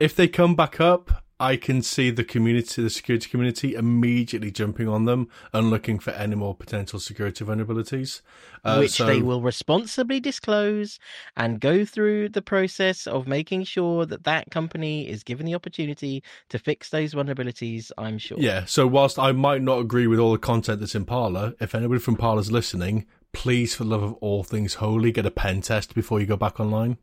[0.00, 4.88] If they come back up, I can see the community, the security community, immediately jumping
[4.88, 8.22] on them and looking for any more potential security vulnerabilities,
[8.64, 10.98] uh, which so- they will responsibly disclose
[11.36, 16.22] and go through the process of making sure that that company is given the opportunity
[16.48, 17.92] to fix those vulnerabilities.
[17.96, 18.38] I'm sure.
[18.40, 18.64] Yeah.
[18.64, 22.00] So whilst I might not agree with all the content that's in Parler, if anybody
[22.00, 25.94] from Parler's listening, please, for the love of all things holy, get a pen test
[25.94, 26.98] before you go back online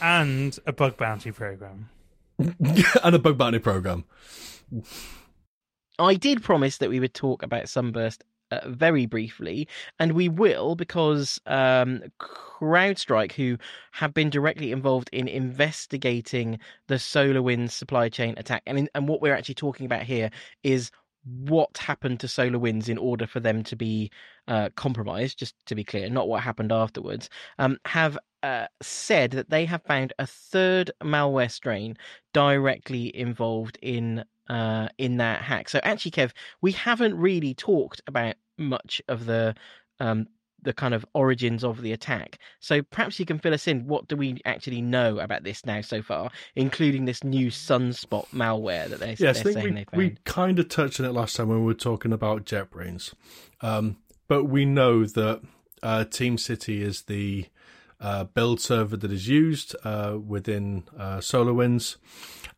[0.00, 1.88] and a bug bounty program.
[3.04, 4.04] and a bug bounty program.
[5.98, 10.74] I did promise that we would talk about Sunburst uh, very briefly, and we will
[10.74, 13.56] because um, CrowdStrike, who
[13.92, 19.22] have been directly involved in investigating the SolarWinds supply chain attack, and in, and what
[19.22, 20.30] we're actually talking about here
[20.62, 20.90] is
[21.24, 24.10] what happened to SolarWinds in order for them to be
[24.48, 25.38] uh, compromised.
[25.38, 27.28] Just to be clear, not what happened afterwards.
[27.58, 31.96] Um, have uh, said that they have found a third malware strain
[32.32, 35.68] directly involved in uh, in that hack.
[35.68, 39.54] So actually, Kev, we haven't really talked about much of the
[40.00, 40.26] um,
[40.62, 42.38] the kind of origins of the attack.
[42.60, 43.86] So perhaps you can fill us in.
[43.86, 48.88] What do we actually know about this now so far, including this new sunspot malware
[48.88, 49.98] that they, Yes, I they're think saying we, they found?
[49.98, 53.12] we kind of touched on it last time when we were talking about JetBrains.
[53.60, 53.96] Um,
[54.32, 55.42] but we know that
[55.82, 57.44] uh, TeamCity is the
[58.00, 61.96] uh, build server that is used uh, within uh, SolarWinds.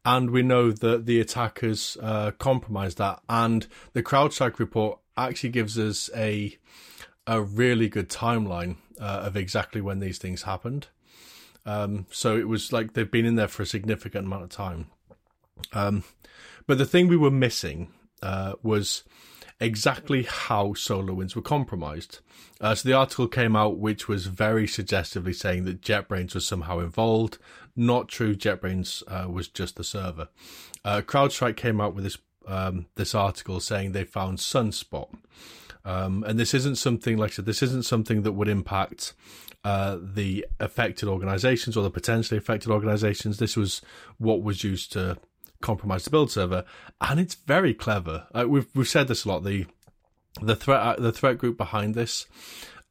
[0.05, 3.23] And we know that the attackers uh, compromised that.
[3.29, 6.57] And the CrowdStrike report actually gives us a
[7.27, 10.87] a really good timeline uh, of exactly when these things happened.
[11.67, 14.91] Um, so it was like they've been in there for a significant amount of time.
[15.73, 16.05] Um,
[16.69, 19.03] but the thing we were missing uh, was
[19.61, 22.21] exactly how SolarWinds were compromised.
[22.61, 26.81] Uh, so the article came out, which was very suggestively saying that JetBrains was somehow
[26.81, 27.39] involved.
[27.77, 28.35] Not true.
[28.35, 30.29] JetBrains uh, was just the server.
[30.85, 35.09] Uh, CrowdStrike came out with this um, this article saying they found Sunspot.
[35.85, 39.15] Um, and this isn't something, like I said, this isn't something that would impact
[39.65, 43.39] uh, the affected organizations or the potentially affected organizations.
[43.39, 43.81] This was
[44.19, 45.19] what was used to
[45.65, 46.65] compromise the build server,
[47.01, 48.27] and it's very clever.
[48.33, 49.43] Uh, we've we've said this a lot.
[49.43, 49.67] The
[50.41, 52.27] the threat uh, the threat group behind this,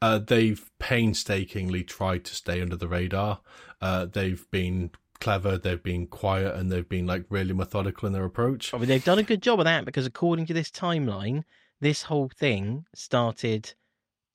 [0.02, 3.40] uh, they've painstakingly tried to stay under the radar.
[3.80, 8.26] Uh, they've been clever, they've been quiet, and they've been like really methodical in their
[8.26, 8.74] approach.
[8.74, 11.44] I mean, they've done a good job of that because according to this timeline,
[11.80, 13.74] this whole thing started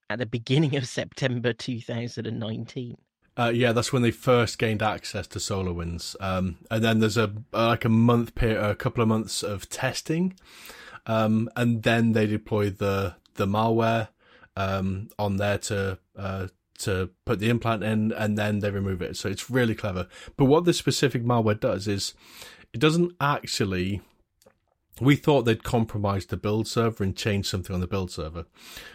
[0.08, 2.96] at the beginning of September 2019.
[3.38, 7.32] Uh, yeah, that's when they first gained access to SolarWinds, um, and then there's a
[7.52, 10.34] like a month period, a couple of months of testing,
[11.06, 14.08] um, and then they deploy the the malware
[14.56, 16.48] um, on there to uh,
[16.78, 19.16] to put the implant in, and then they remove it.
[19.16, 20.08] So it's really clever.
[20.36, 22.14] But what this specific malware does is
[22.72, 24.02] it doesn't actually.
[25.00, 28.46] We thought they'd compromised the build server and changed something on the build server.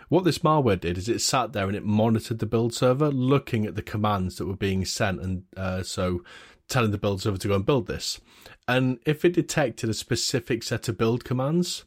[0.10, 3.66] What this malware did is it sat there and it monitored the build server, looking
[3.66, 6.24] at the commands that were being sent, and uh, so
[6.68, 8.20] telling the build server to go and build this.
[8.68, 11.84] And if it detected a specific set of build commands,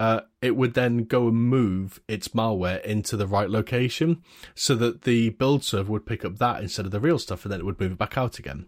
[0.00, 4.22] uh, it would then go and move its malware into the right location
[4.54, 7.52] so that the build server would pick up that instead of the real stuff and
[7.52, 8.66] then it would move it back out again.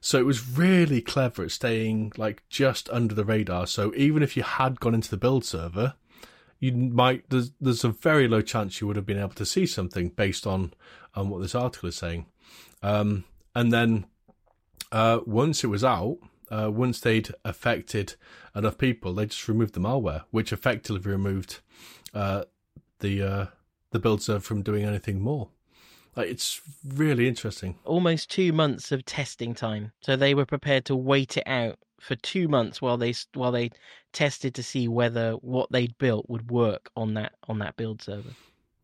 [0.00, 3.66] So it was really clever at staying like just under the radar.
[3.66, 5.94] So even if you had gone into the build server,
[6.58, 9.66] you might there's there's a very low chance you would have been able to see
[9.66, 10.72] something based on
[11.14, 12.26] on what this article is saying.
[12.82, 14.06] Um, and then
[14.92, 16.18] uh, once it was out,
[16.50, 18.14] uh, once they'd affected
[18.54, 21.60] enough people, they just removed the malware, which effectively removed
[22.14, 22.44] uh,
[23.00, 23.46] the uh,
[23.90, 25.50] the build server from doing anything more.
[26.16, 27.78] Like, it's really interesting.
[27.84, 32.16] Almost two months of testing time, so they were prepared to wait it out for
[32.16, 33.70] two months while they while they
[34.12, 38.30] tested to see whether what they'd built would work on that on that build server.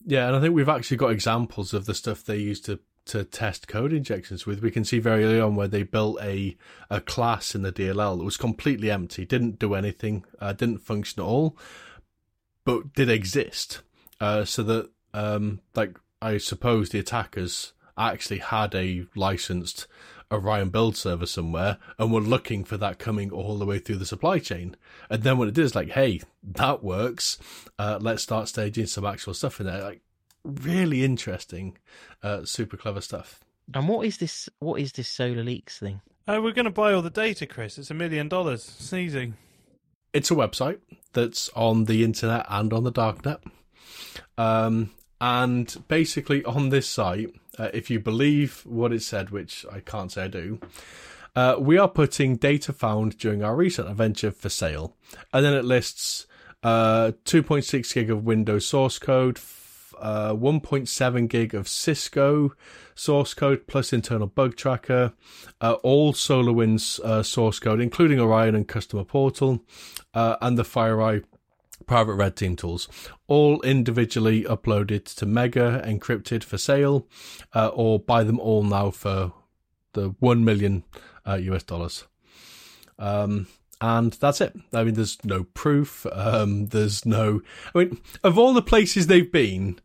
[0.07, 3.25] Yeah, and I think we've actually got examples of the stuff they used to to
[3.25, 4.63] test code injections with.
[4.63, 6.57] We can see very early on where they built a
[6.91, 11.23] a class in the DLL that was completely empty, didn't do anything, uh, didn't function
[11.23, 11.57] at all,
[12.65, 13.83] but did exist.
[14.21, 19.87] Uh, so that um, like I suppose the attackers actually had a licensed
[20.33, 24.07] Orion build server somewhere and were looking for that coming all the way through the
[24.07, 24.77] supply chain.
[25.09, 27.39] And then when it did, it's like, hey, that works.
[27.79, 29.83] Uh, let's start staging some actual stuff in there.
[29.83, 30.03] Like,
[30.45, 31.79] really interesting,
[32.23, 33.41] uh, super clever stuff.
[33.75, 34.49] And what is this?
[34.59, 36.01] What is this SolarLeaks thing?
[36.29, 37.79] Uh, we're going to buy all the data, Chris.
[37.79, 38.65] It's a million dollars.
[38.65, 39.35] Sneezing.
[40.13, 40.79] It's a website
[41.13, 43.41] that's on the internet and on the darknet.
[44.39, 44.91] Um,
[45.21, 50.13] and basically, on this site, uh, if you believe what it said, which I can't
[50.13, 50.61] say I do,
[51.35, 54.97] uh, we are putting data found during our recent adventure for sale.
[55.33, 56.27] And then it lists
[56.63, 59.39] uh, 2.6 gig of Windows source code,
[59.99, 62.53] uh, 1.7 gig of Cisco
[62.95, 65.13] source code plus internal bug tracker,
[65.61, 69.63] uh, all SolarWinds uh, source code, including Orion and Customer Portal,
[70.15, 71.25] uh, and the FireEye
[71.87, 72.89] private red team tools,
[73.27, 77.07] all individually uploaded to Mega, encrypted for sale,
[77.55, 79.33] uh, or buy them all now for
[79.93, 80.85] the 1 million
[81.27, 82.07] US dollars.
[82.99, 83.47] Um,
[83.81, 84.57] and that's it.
[84.73, 86.07] I mean, there's no proof.
[86.13, 87.43] Um, there's no.
[87.75, 89.79] I mean, of all the places they've been,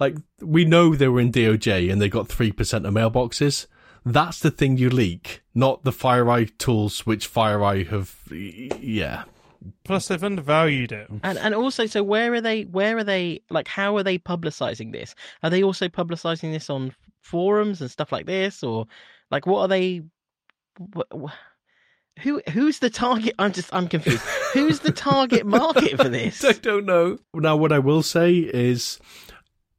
[0.00, 3.66] like we know they were in DOJ and they got three percent of mailboxes.
[4.04, 8.16] That's the thing you leak, not the FireEye tools, which FireEye have.
[8.30, 9.24] Yeah.
[9.84, 11.08] Plus, they've undervalued it.
[11.22, 12.62] And and also, so where are they?
[12.62, 13.42] Where are they?
[13.50, 15.14] Like, how are they publicizing this?
[15.42, 18.86] Are they also publicizing this on forums and stuff like this, or
[19.30, 20.02] like what are they?
[20.78, 21.32] What,
[22.20, 23.34] who who's the target?
[23.38, 24.22] I'm just I'm confused.
[24.52, 26.44] who's the target market for this?
[26.44, 27.18] I don't know.
[27.34, 28.98] Now, what I will say is,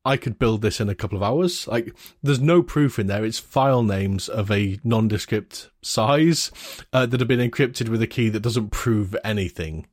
[0.08, 1.68] I could build this in a couple of hours.
[1.68, 1.94] Like,
[2.24, 3.26] there's no proof in there.
[3.26, 6.52] It's file names of a nondescript size
[6.94, 9.86] uh, that have been encrypted with a key that doesn't prove anything.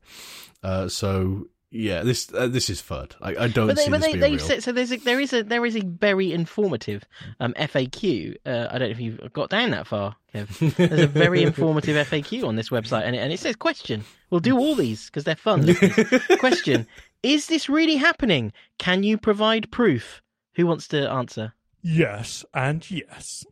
[0.63, 3.11] Uh, so yeah, this uh, this is FUD.
[3.21, 4.39] I, I don't But see they, but this they, being real.
[4.39, 4.71] said so.
[4.71, 7.03] There's a, there is a there is a very informative
[7.41, 8.35] um, FAQ.
[8.45, 10.75] Uh, I don't know if you've got down that far, Kev.
[10.77, 14.05] There's a very informative FAQ on this website, and it, and it says question.
[14.29, 15.75] We'll do all these because they're fun.
[16.39, 16.87] question:
[17.23, 18.53] Is this really happening?
[18.77, 20.21] Can you provide proof?
[20.55, 21.53] Who wants to answer?
[21.81, 23.45] Yes, and yes.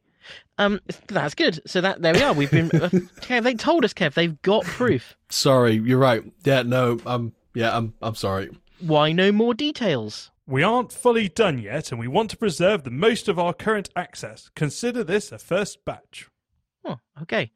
[0.57, 1.59] Um, that's good.
[1.65, 2.33] So that there we are.
[2.33, 2.67] We've been.
[2.73, 2.89] Uh,
[3.21, 4.13] Kev, they told us, Kev.
[4.13, 5.15] They've got proof.
[5.29, 6.23] Sorry, you're right.
[6.43, 8.49] Yeah, no, I'm yeah, I'm I'm sorry.
[8.79, 10.31] Why no more details?
[10.45, 13.89] We aren't fully done yet, and we want to preserve the most of our current
[13.95, 14.49] access.
[14.55, 16.29] Consider this a first batch.
[16.83, 17.51] Oh, okay.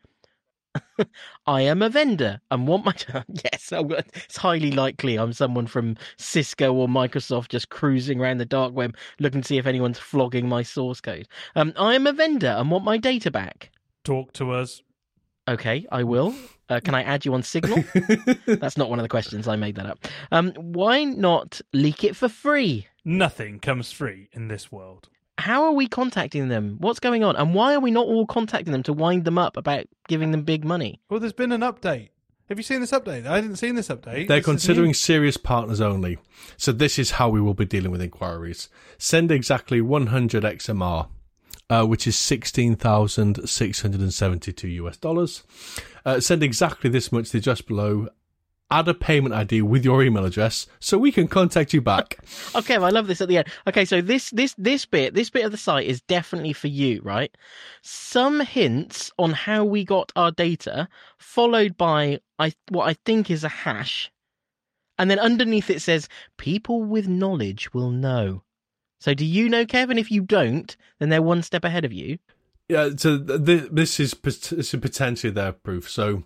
[1.45, 2.93] I am a vendor and want my.
[3.43, 8.45] yes, I'm- it's highly likely I'm someone from Cisco or Microsoft just cruising around the
[8.45, 11.27] dark web looking to see if anyone's flogging my source code.
[11.55, 13.71] Um, I am a vendor and want my data back.
[14.03, 14.81] Talk to us.
[15.49, 16.35] Okay, I will.
[16.69, 17.83] Uh, can I add you on Signal?
[18.45, 19.47] That's not one of the questions.
[19.47, 19.99] I made that up.
[20.31, 22.87] Um, why not leak it for free?
[23.05, 25.07] Nothing comes free in this world.
[25.37, 26.77] How are we contacting them?
[26.79, 27.35] What's going on?
[27.35, 30.41] And why are we not all contacting them to wind them up about giving them
[30.43, 30.99] big money?
[31.09, 32.09] Well, there's been an update.
[32.49, 33.27] Have you seen this update?
[33.27, 34.27] I hadn't seen this update.
[34.27, 36.17] They're This considering serious partners only.
[36.55, 38.69] So this is how we will be dealing with inquiries.
[38.97, 41.09] Send exactly 100 XMR,
[41.69, 45.43] uh, which is 16,672 US dollars.
[46.05, 48.07] Uh, send exactly this much to just below.
[48.69, 52.17] Add a payment ID with your email address so we can contact you back.
[52.55, 53.47] Okay, I love this at the end.
[53.67, 57.01] Okay, so this this this bit this bit of the site is definitely for you,
[57.03, 57.35] right?
[57.81, 60.87] Some hints on how we got our data,
[61.17, 64.11] followed by I what I think is a hash,
[64.97, 68.43] and then underneath it says people with knowledge will know.
[68.99, 69.97] So do you know, Kevin?
[69.99, 72.17] If you don't, then they're one step ahead of you.
[72.69, 75.89] Yeah, so th- th- this is pot- this is potentially their proof.
[75.89, 76.23] So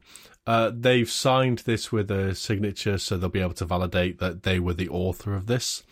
[0.48, 4.60] uh, they've signed this with a signature, so they'll be able to validate that they
[4.60, 5.84] were the author of this.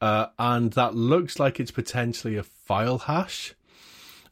[0.00, 3.54] Uh, and that looks like it's potentially a file hash.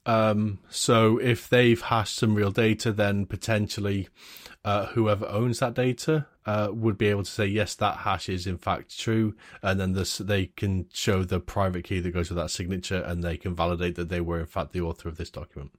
[0.05, 4.09] Um, so if they've hashed some real data, then potentially
[4.65, 8.47] uh, whoever owns that data uh, would be able to say yes, that hash is
[8.47, 12.39] in fact true, and then this they can show the private key that goes with
[12.39, 15.31] that signature, and they can validate that they were in fact the author of this
[15.31, 15.71] document.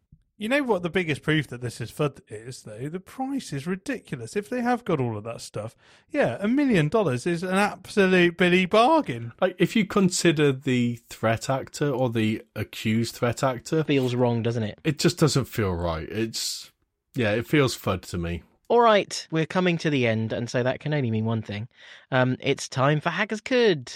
[0.44, 2.90] You know what the biggest proof that this is FUD is, though?
[2.90, 4.36] The price is ridiculous.
[4.36, 5.74] If they have got all of that stuff,
[6.10, 9.32] yeah, a million dollars is an absolute billy bargain.
[9.40, 14.64] Like, if you consider the threat actor or the accused threat actor, Feels wrong, doesn't
[14.64, 14.82] it?
[14.84, 16.10] it just doesn't feel right.
[16.10, 16.74] It's,
[17.16, 18.44] yeah, it feels FUD to me.
[18.68, 21.70] All right, we're coming to the end, and so that can only mean one thing.
[22.12, 23.94] Um, it's time for Hackers Could.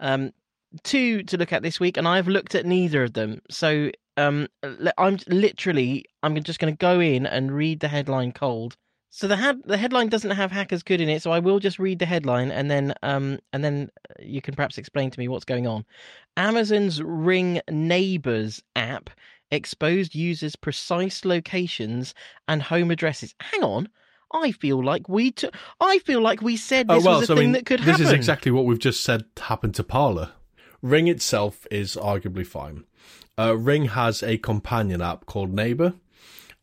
[0.00, 0.32] Um,
[0.82, 3.40] two to look at this week, and I've looked at neither of them.
[3.48, 4.48] So um,
[4.98, 8.76] I'm literally, I'm just going to go in and read the headline cold.
[9.10, 11.78] So the had the headline doesn't have Hackers Could in it, so I will just
[11.78, 15.44] read the headline, and then um, and then you can perhaps explain to me what's
[15.44, 15.84] going on.
[16.36, 19.10] Amazon's Ring Neighbors app
[19.52, 22.12] exposed users' precise locations
[22.48, 23.36] and home addresses.
[23.38, 23.88] Hang on.
[24.32, 25.48] I feel like we t-
[25.80, 27.86] I feel like we said this was a so, I thing mean, that could this
[27.86, 28.02] happen.
[28.02, 30.32] This is exactly what we've just said happened to Parler.
[30.82, 32.84] Ring itself is arguably fine.
[33.38, 35.94] Uh, Ring has a companion app called Neighbor,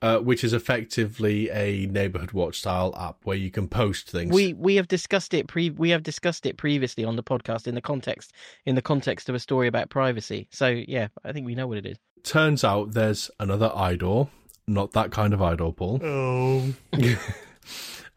[0.02, 4.34] uh, which is effectively a neighborhood watch style app where you can post things.
[4.34, 7.76] we we have discussed it pre we have discussed it previously on the podcast in
[7.76, 8.34] the context
[8.66, 10.48] in the context of a story about privacy.
[10.52, 11.98] So yeah, I think we know what it is.
[12.24, 14.30] Turns out there's another IDOR,
[14.68, 16.00] not that kind of idol, Paul.
[16.04, 16.74] Oh,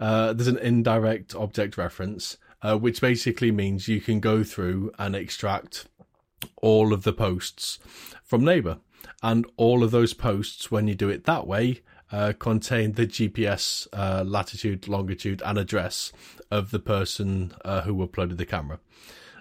[0.01, 5.15] Uh, there's an indirect object reference, uh, which basically means you can go through and
[5.15, 5.87] extract
[6.57, 7.79] all of the posts
[8.23, 8.79] from Neighbor.
[9.23, 11.81] And all of those posts, when you do it that way,
[12.13, 16.13] uh, contain the GPS uh, latitude, longitude, and address
[16.51, 18.79] of the person uh, who uploaded the camera.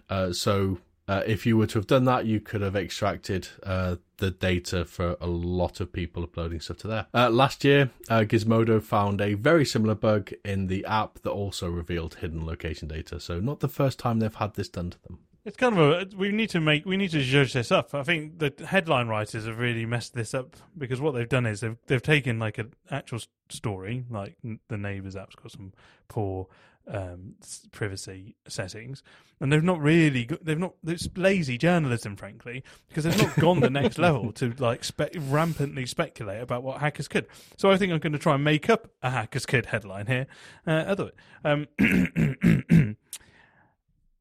[0.09, 3.97] Uh, so uh, if you were to have done that, you could have extracted uh,
[4.17, 7.07] the data for a lot of people uploading stuff to there.
[7.13, 12.45] Last year, Gizmodo found a very similar bug in the app that also revealed hidden
[12.45, 13.19] location data.
[13.19, 15.19] So not the first time they've had this done to them.
[15.45, 16.07] It's kind of a.
[16.15, 16.85] We need to make.
[16.85, 17.93] We need to judge this up.
[17.93, 21.59] I think the headline writers have really messed this up because what they've done is
[21.59, 23.19] they've they've taken like an actual
[23.49, 24.37] story, like
[24.69, 25.73] the neighbours app's got some
[26.07, 26.47] poor
[26.87, 27.35] um,
[27.71, 29.03] privacy settings,
[29.41, 30.23] and they've not really.
[30.25, 30.75] Go- they've not.
[30.87, 35.85] It's lazy journalism, frankly, because they've not gone the next level to like spe- rampantly
[35.85, 37.27] speculate about what hackers could.
[37.57, 40.27] So I think I'm going to try and make up a hackers could headline here.
[40.65, 41.11] Uh, other
[41.43, 41.67] um.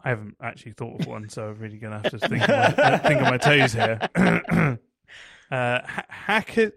[0.05, 2.48] I haven't actually thought of one, so I'm really going to have to think, of
[2.48, 3.98] my, uh, think on my toes here.
[5.50, 6.72] uh, ha- hacker,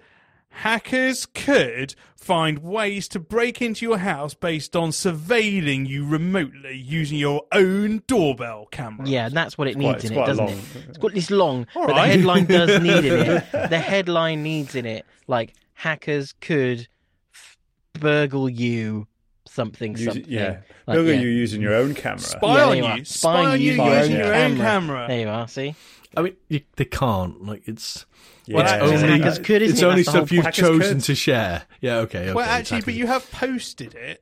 [0.50, 7.18] hackers could find ways to break into your house based on surveilling you remotely using
[7.18, 9.08] your own doorbell camera.
[9.08, 10.54] Yeah, and that's what it Quite- needs it's in it, quite doesn't long.
[10.56, 10.86] it?
[10.90, 12.08] It's got this long, All but right.
[12.08, 13.52] the headline does need in it.
[13.70, 16.88] The headline needs in it like hackers could
[17.34, 17.58] f-
[17.94, 19.08] burgle you
[19.56, 20.26] something Use- something.
[20.28, 20.60] yeah.
[20.86, 21.14] Like, Look yeah.
[21.14, 22.20] at you using your own camera.
[22.20, 22.84] Spy Yeah, on there you.
[22.84, 23.06] you are.
[23.06, 24.66] Spy, Spy on you using your using own your own camera.
[24.66, 25.06] camera.
[25.08, 25.48] There you are.
[25.48, 25.76] See,
[26.18, 27.44] I mean, you, they can't.
[27.44, 28.06] Like it's
[28.46, 28.56] Yeah.
[28.58, 29.86] Well, it's actually, only hackers could, it's it?
[29.86, 31.04] only That's the whole stuff you've chosen could.
[31.06, 31.64] to share.
[31.82, 32.20] Yeah, okay.
[32.26, 32.94] okay well, actually, exactly.
[32.94, 34.22] but you have posted it.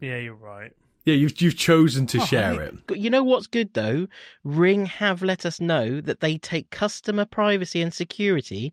[0.00, 0.72] Yeah, you're right.
[1.04, 2.64] yeah, you've you've chosen to Oh, share hey.
[2.66, 2.86] it.
[2.88, 4.08] But you know what's good though?
[4.44, 8.72] Ring have let us know that they take customer privacy and security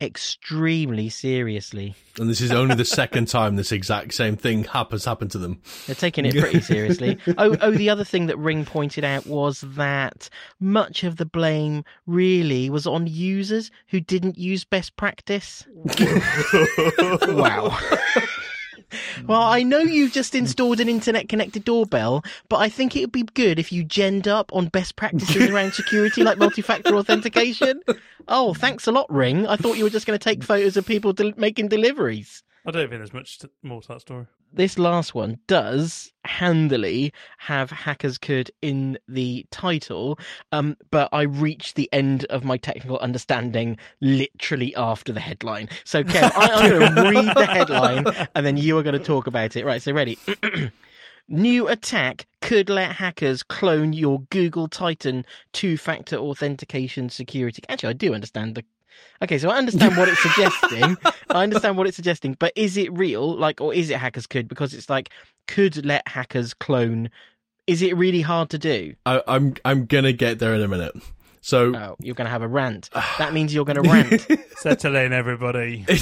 [0.00, 1.94] extremely seriously.
[2.18, 5.60] And this is only the second time this exact same thing has happened to them.
[5.86, 7.18] They're taking it pretty seriously.
[7.38, 10.28] oh, oh, the other thing that Ring pointed out was that
[10.58, 15.66] much of the blame really was on users who didn't use best practice.
[17.28, 17.78] wow.
[19.26, 23.12] Well, I know you've just installed an internet connected doorbell, but I think it would
[23.12, 27.82] be good if you genned up on best practices around security like multi factor authentication.
[28.28, 29.46] Oh, thanks a lot, Ring.
[29.46, 32.72] I thought you were just going to take photos of people del- making deliveries I
[32.72, 34.26] don't think there's much to, more to that story.
[34.52, 40.18] this last one does handily have hackers could in the title
[40.52, 46.04] um but i reached the end of my technical understanding literally after the headline so
[46.04, 48.04] kev I, i'm going to read the headline
[48.36, 50.16] and then you are going to talk about it right so ready
[51.32, 57.62] New attack could let hackers clone your Google Titan two factor authentication security.
[57.68, 58.64] Actually, I do understand the.
[59.22, 60.96] Okay, so I understand what it's suggesting.
[61.30, 63.36] I understand what it's suggesting, but is it real?
[63.36, 64.48] Like, or is it hackers could?
[64.48, 65.10] Because it's like,
[65.46, 67.10] could let hackers clone.
[67.66, 68.94] Is it really hard to do?
[69.06, 70.94] I, I'm I'm gonna get there in a minute.
[71.42, 72.90] So Oh, you're going to have a rant.
[73.18, 74.26] That means you're going to rant.
[74.58, 75.84] Settle in, everybody.
[75.88, 75.96] all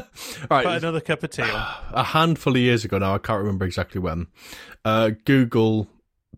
[0.00, 1.50] Put right, another cup of tea on.
[1.92, 4.26] a handful of years ago now, I can't remember exactly when,
[4.84, 5.88] uh, Google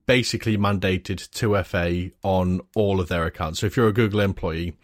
[0.07, 3.61] basically mandated 2FA on all of their accounts.
[3.61, 4.77] So if you're a Google employee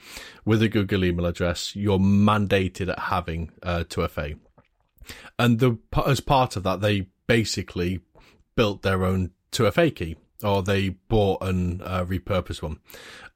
[0.44, 4.38] with a Google email address, you're mandated at having uh, 2FA.
[5.38, 8.00] And the as part of that, they basically
[8.56, 12.78] built their own 2FA key, or they bought and uh, repurposed one,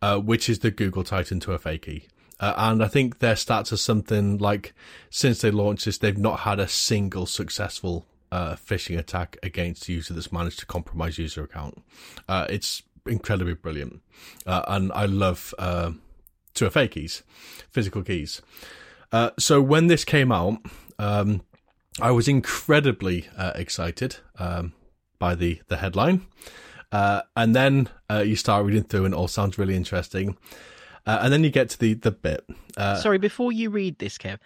[0.02, 2.06] uh, which is the Google Titan 2FA key.
[2.38, 4.74] Uh, and I think their stats are something like
[5.08, 9.92] since they launched this, they've not had a single successful uh, phishing attack against a
[9.92, 11.82] user that's managed to compromise user account.
[12.28, 14.00] Uh, it's incredibly brilliant,
[14.46, 15.92] uh, and I love uh,
[16.54, 17.22] 2FA keys,
[17.70, 18.42] physical keys.
[19.12, 20.58] Uh, so when this came out,
[20.98, 21.42] um,
[22.00, 24.72] I was incredibly uh, excited um,
[25.18, 26.26] by the the headline,
[26.92, 30.36] and then you start reading through, and it all sounds really interesting.
[31.08, 32.44] And then you get to the the bit.
[32.76, 34.38] Sorry, before you read this, Kev,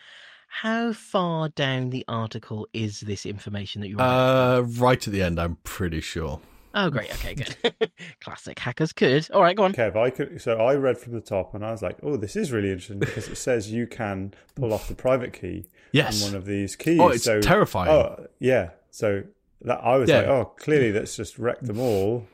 [0.53, 4.01] how far down the article is this information that you're?
[4.01, 6.41] uh, right at the end, I'm pretty sure.
[6.75, 7.13] oh, great.
[7.15, 7.91] Okay, good.
[8.21, 9.29] Classic hackers could.
[9.33, 9.73] All right, go on.
[9.73, 10.41] Kev, I could.
[10.43, 12.99] So I read from the top, and I was like, "Oh, this is really interesting
[12.99, 16.21] because it says you can pull off the private key Yes.
[16.23, 17.91] on one of these keys." Oh, it's so, terrifying.
[17.91, 18.71] Oh, yeah.
[18.91, 19.23] So
[19.63, 20.19] that I was Yeah.
[20.19, 22.27] like, "Oh, clearly that's just wrecked them all,"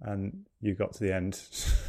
[0.00, 1.40] and you got to the end.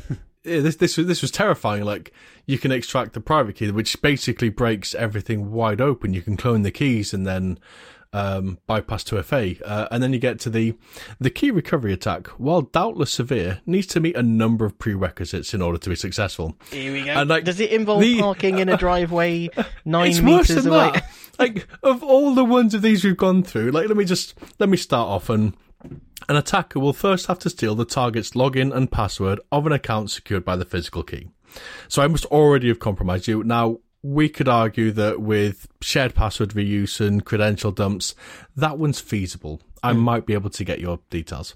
[0.47, 1.83] Yeah, this this was this was terrifying.
[1.83, 2.11] Like
[2.45, 6.13] you can extract the private key, which basically breaks everything wide open.
[6.13, 7.59] You can clone the keys and then
[8.13, 10.75] um, bypass 2FA, uh, and then you get to the
[11.19, 12.27] the key recovery attack.
[12.39, 16.55] While doubtless severe, needs to meet a number of prerequisites in order to be successful.
[16.71, 17.11] Here we go.
[17.11, 19.49] And, like, Does it involve the- parking in a driveway
[19.83, 20.91] nine it's worse meters than away?
[20.93, 21.09] that.
[21.37, 24.69] like of all the ones of these we've gone through, like let me just let
[24.69, 25.53] me start off and
[26.29, 30.11] an attacker will first have to steal the target's login and password of an account
[30.11, 31.29] secured by the physical key.
[31.87, 33.43] So I must already have compromised you.
[33.43, 38.15] Now we could argue that with shared password reuse and credential dumps,
[38.55, 39.61] that one's feasible.
[39.83, 39.99] I hmm.
[39.99, 41.55] might be able to get your details.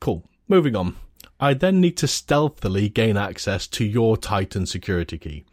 [0.00, 0.24] Cool.
[0.48, 0.96] Moving on.
[1.40, 5.44] I then need to stealthily gain access to your Titan security key.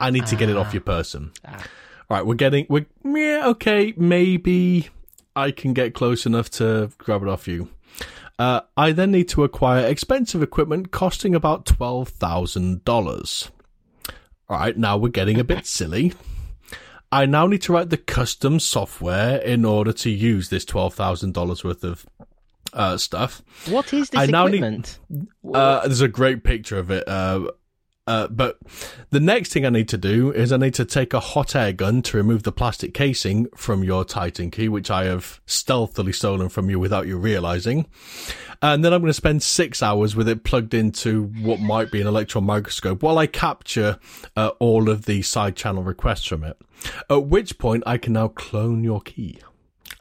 [0.00, 0.86] I need to get it off your ah.
[0.86, 1.32] person.
[1.46, 1.54] All
[2.10, 4.88] right, we're getting we're yeah okay maybe
[5.36, 7.68] I can get close enough to grab it off you.
[8.38, 13.50] Uh, I then need to acquire expensive equipment costing about twelve thousand dollars.
[14.48, 16.12] All right, now we're getting a bit silly.
[17.12, 21.32] I now need to write the custom software in order to use this twelve thousand
[21.34, 22.04] dollars worth of
[22.72, 23.40] uh, stuff.
[23.68, 24.98] What is this I now need- equipment?
[25.54, 27.06] Uh, there's a great picture of it.
[27.06, 27.50] Uh,
[28.06, 28.58] uh, but
[29.10, 31.72] the next thing I need to do is I need to take a hot air
[31.72, 36.50] gun to remove the plastic casing from your Titan key, which I have stealthily stolen
[36.50, 37.86] from you without you realizing.
[38.60, 42.02] And then I'm going to spend six hours with it plugged into what might be
[42.02, 43.98] an electron microscope while I capture
[44.36, 46.58] uh, all of the side channel requests from it.
[47.08, 49.38] At which point I can now clone your key,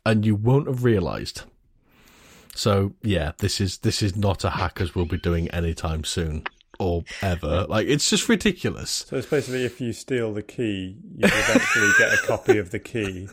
[0.05, 1.43] and you won't have realized.
[2.53, 6.43] So yeah, this is this is not a hackers will be doing anytime soon
[6.79, 7.65] or ever.
[7.67, 9.05] Like it's just ridiculous.
[9.07, 12.71] so it's basically if you steal the key, you will eventually get a copy of
[12.71, 13.27] the key.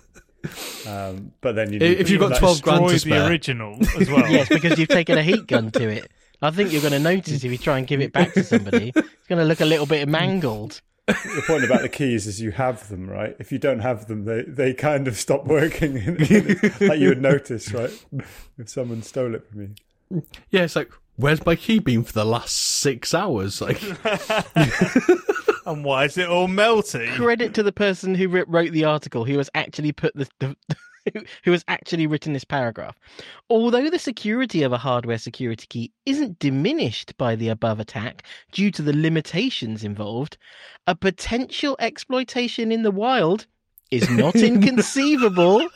[0.87, 4.09] Um, but then you need If you've got 12 grand to Destroy the original as
[4.09, 4.27] well.
[4.31, 6.11] yes, because you've taken a heat gun to it.
[6.43, 8.93] I think you're going to notice if you try and give it back to somebody,
[8.97, 10.81] it's going to look a little bit mangled.
[11.07, 13.37] the point about the keys is you have them, right?
[13.39, 15.95] If you don't have them, they, they kind of stop working,
[16.81, 17.91] like you would notice, right?
[18.57, 19.75] If someone stole it from
[20.11, 20.23] you.
[20.51, 20.91] Yeah, it's like
[21.21, 23.61] where's my key been for the last six hours?
[23.61, 23.81] Like
[25.67, 27.15] And why is it all melty?
[27.15, 30.57] Credit to the person who wrote the article, who has actually put the, the
[31.45, 32.99] who has actually written this paragraph.
[33.49, 38.71] Although the security of a hardware security key isn't diminished by the above attack due
[38.73, 40.37] to the limitations involved,
[40.87, 43.47] a potential exploitation in the wild
[43.91, 45.67] is not inconceivable.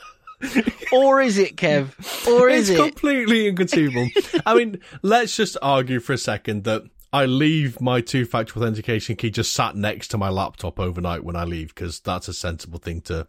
[0.91, 1.89] Or is it, Kev?
[2.27, 2.83] Or is it's it?
[2.83, 4.07] completely inconceivable.
[4.45, 6.83] I mean, let's just argue for a second that
[7.13, 11.45] I leave my two-factor authentication key just sat next to my laptop overnight when I
[11.45, 13.25] leave because that's a sensible thing to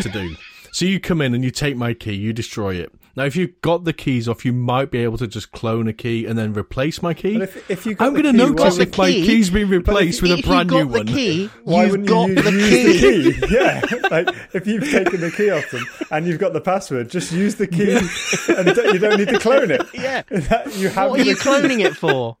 [0.00, 0.36] to do.
[0.72, 2.92] so you come in and you take my key, you destroy it.
[3.16, 5.94] Now, if you've got the keys off, you might be able to just clone a
[5.94, 7.38] key and then replace my key.
[7.38, 9.70] But if, if you got I'm going to notice why- if my key- key's been
[9.70, 11.06] replaced with a brand new one.
[11.06, 13.30] the key, why wouldn't got you the use key.
[13.40, 13.54] the key?
[13.54, 17.32] Yeah, like if you've taken the key off them and you've got the password, just
[17.32, 17.92] use the key,
[18.54, 19.80] and don't- you don't need to clone it.
[19.94, 20.22] Yeah.
[20.30, 21.40] That- you have What are you key.
[21.40, 22.36] cloning it for?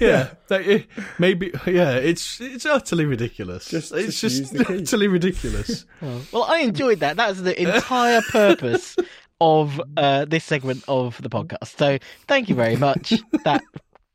[0.00, 0.82] yeah, like, eh,
[1.18, 1.50] maybe.
[1.66, 3.68] Yeah, it's it's utterly ridiculous.
[3.68, 4.82] Just- it's just just, use the key.
[4.82, 5.86] utterly ridiculous.
[6.00, 7.16] Well, I enjoyed that.
[7.16, 8.96] That's the entire purpose
[9.40, 11.76] of uh, this segment of the podcast.
[11.78, 13.22] So thank you very much.
[13.44, 13.62] That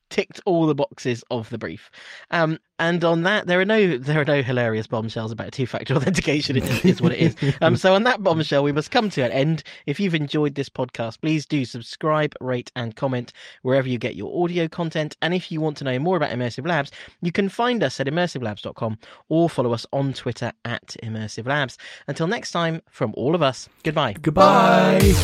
[0.10, 1.90] ticked all the boxes of the brief.
[2.32, 6.58] Um, and on that, there are no there are no hilarious bombshells about two-factor authentication.
[6.58, 7.56] It is, is what it is.
[7.62, 9.64] Um, so on that bombshell, we must come to an end.
[9.86, 13.34] If you've enjoyed this podcast, please do subscribe, rate, and comment
[13.64, 15.18] wherever you get your audio content.
[15.22, 16.92] And if you want to know more about Immersive Labs,
[17.22, 18.98] you can find us at immersivelabs.com
[19.28, 21.78] or follow us on Twitter at Immersive Labs.
[22.08, 24.16] Until next time, from all of us, goodbye.
[24.22, 25.00] Goodbye.
[25.02, 25.18] Thank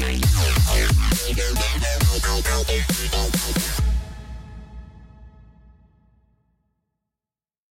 [0.00, 0.06] you.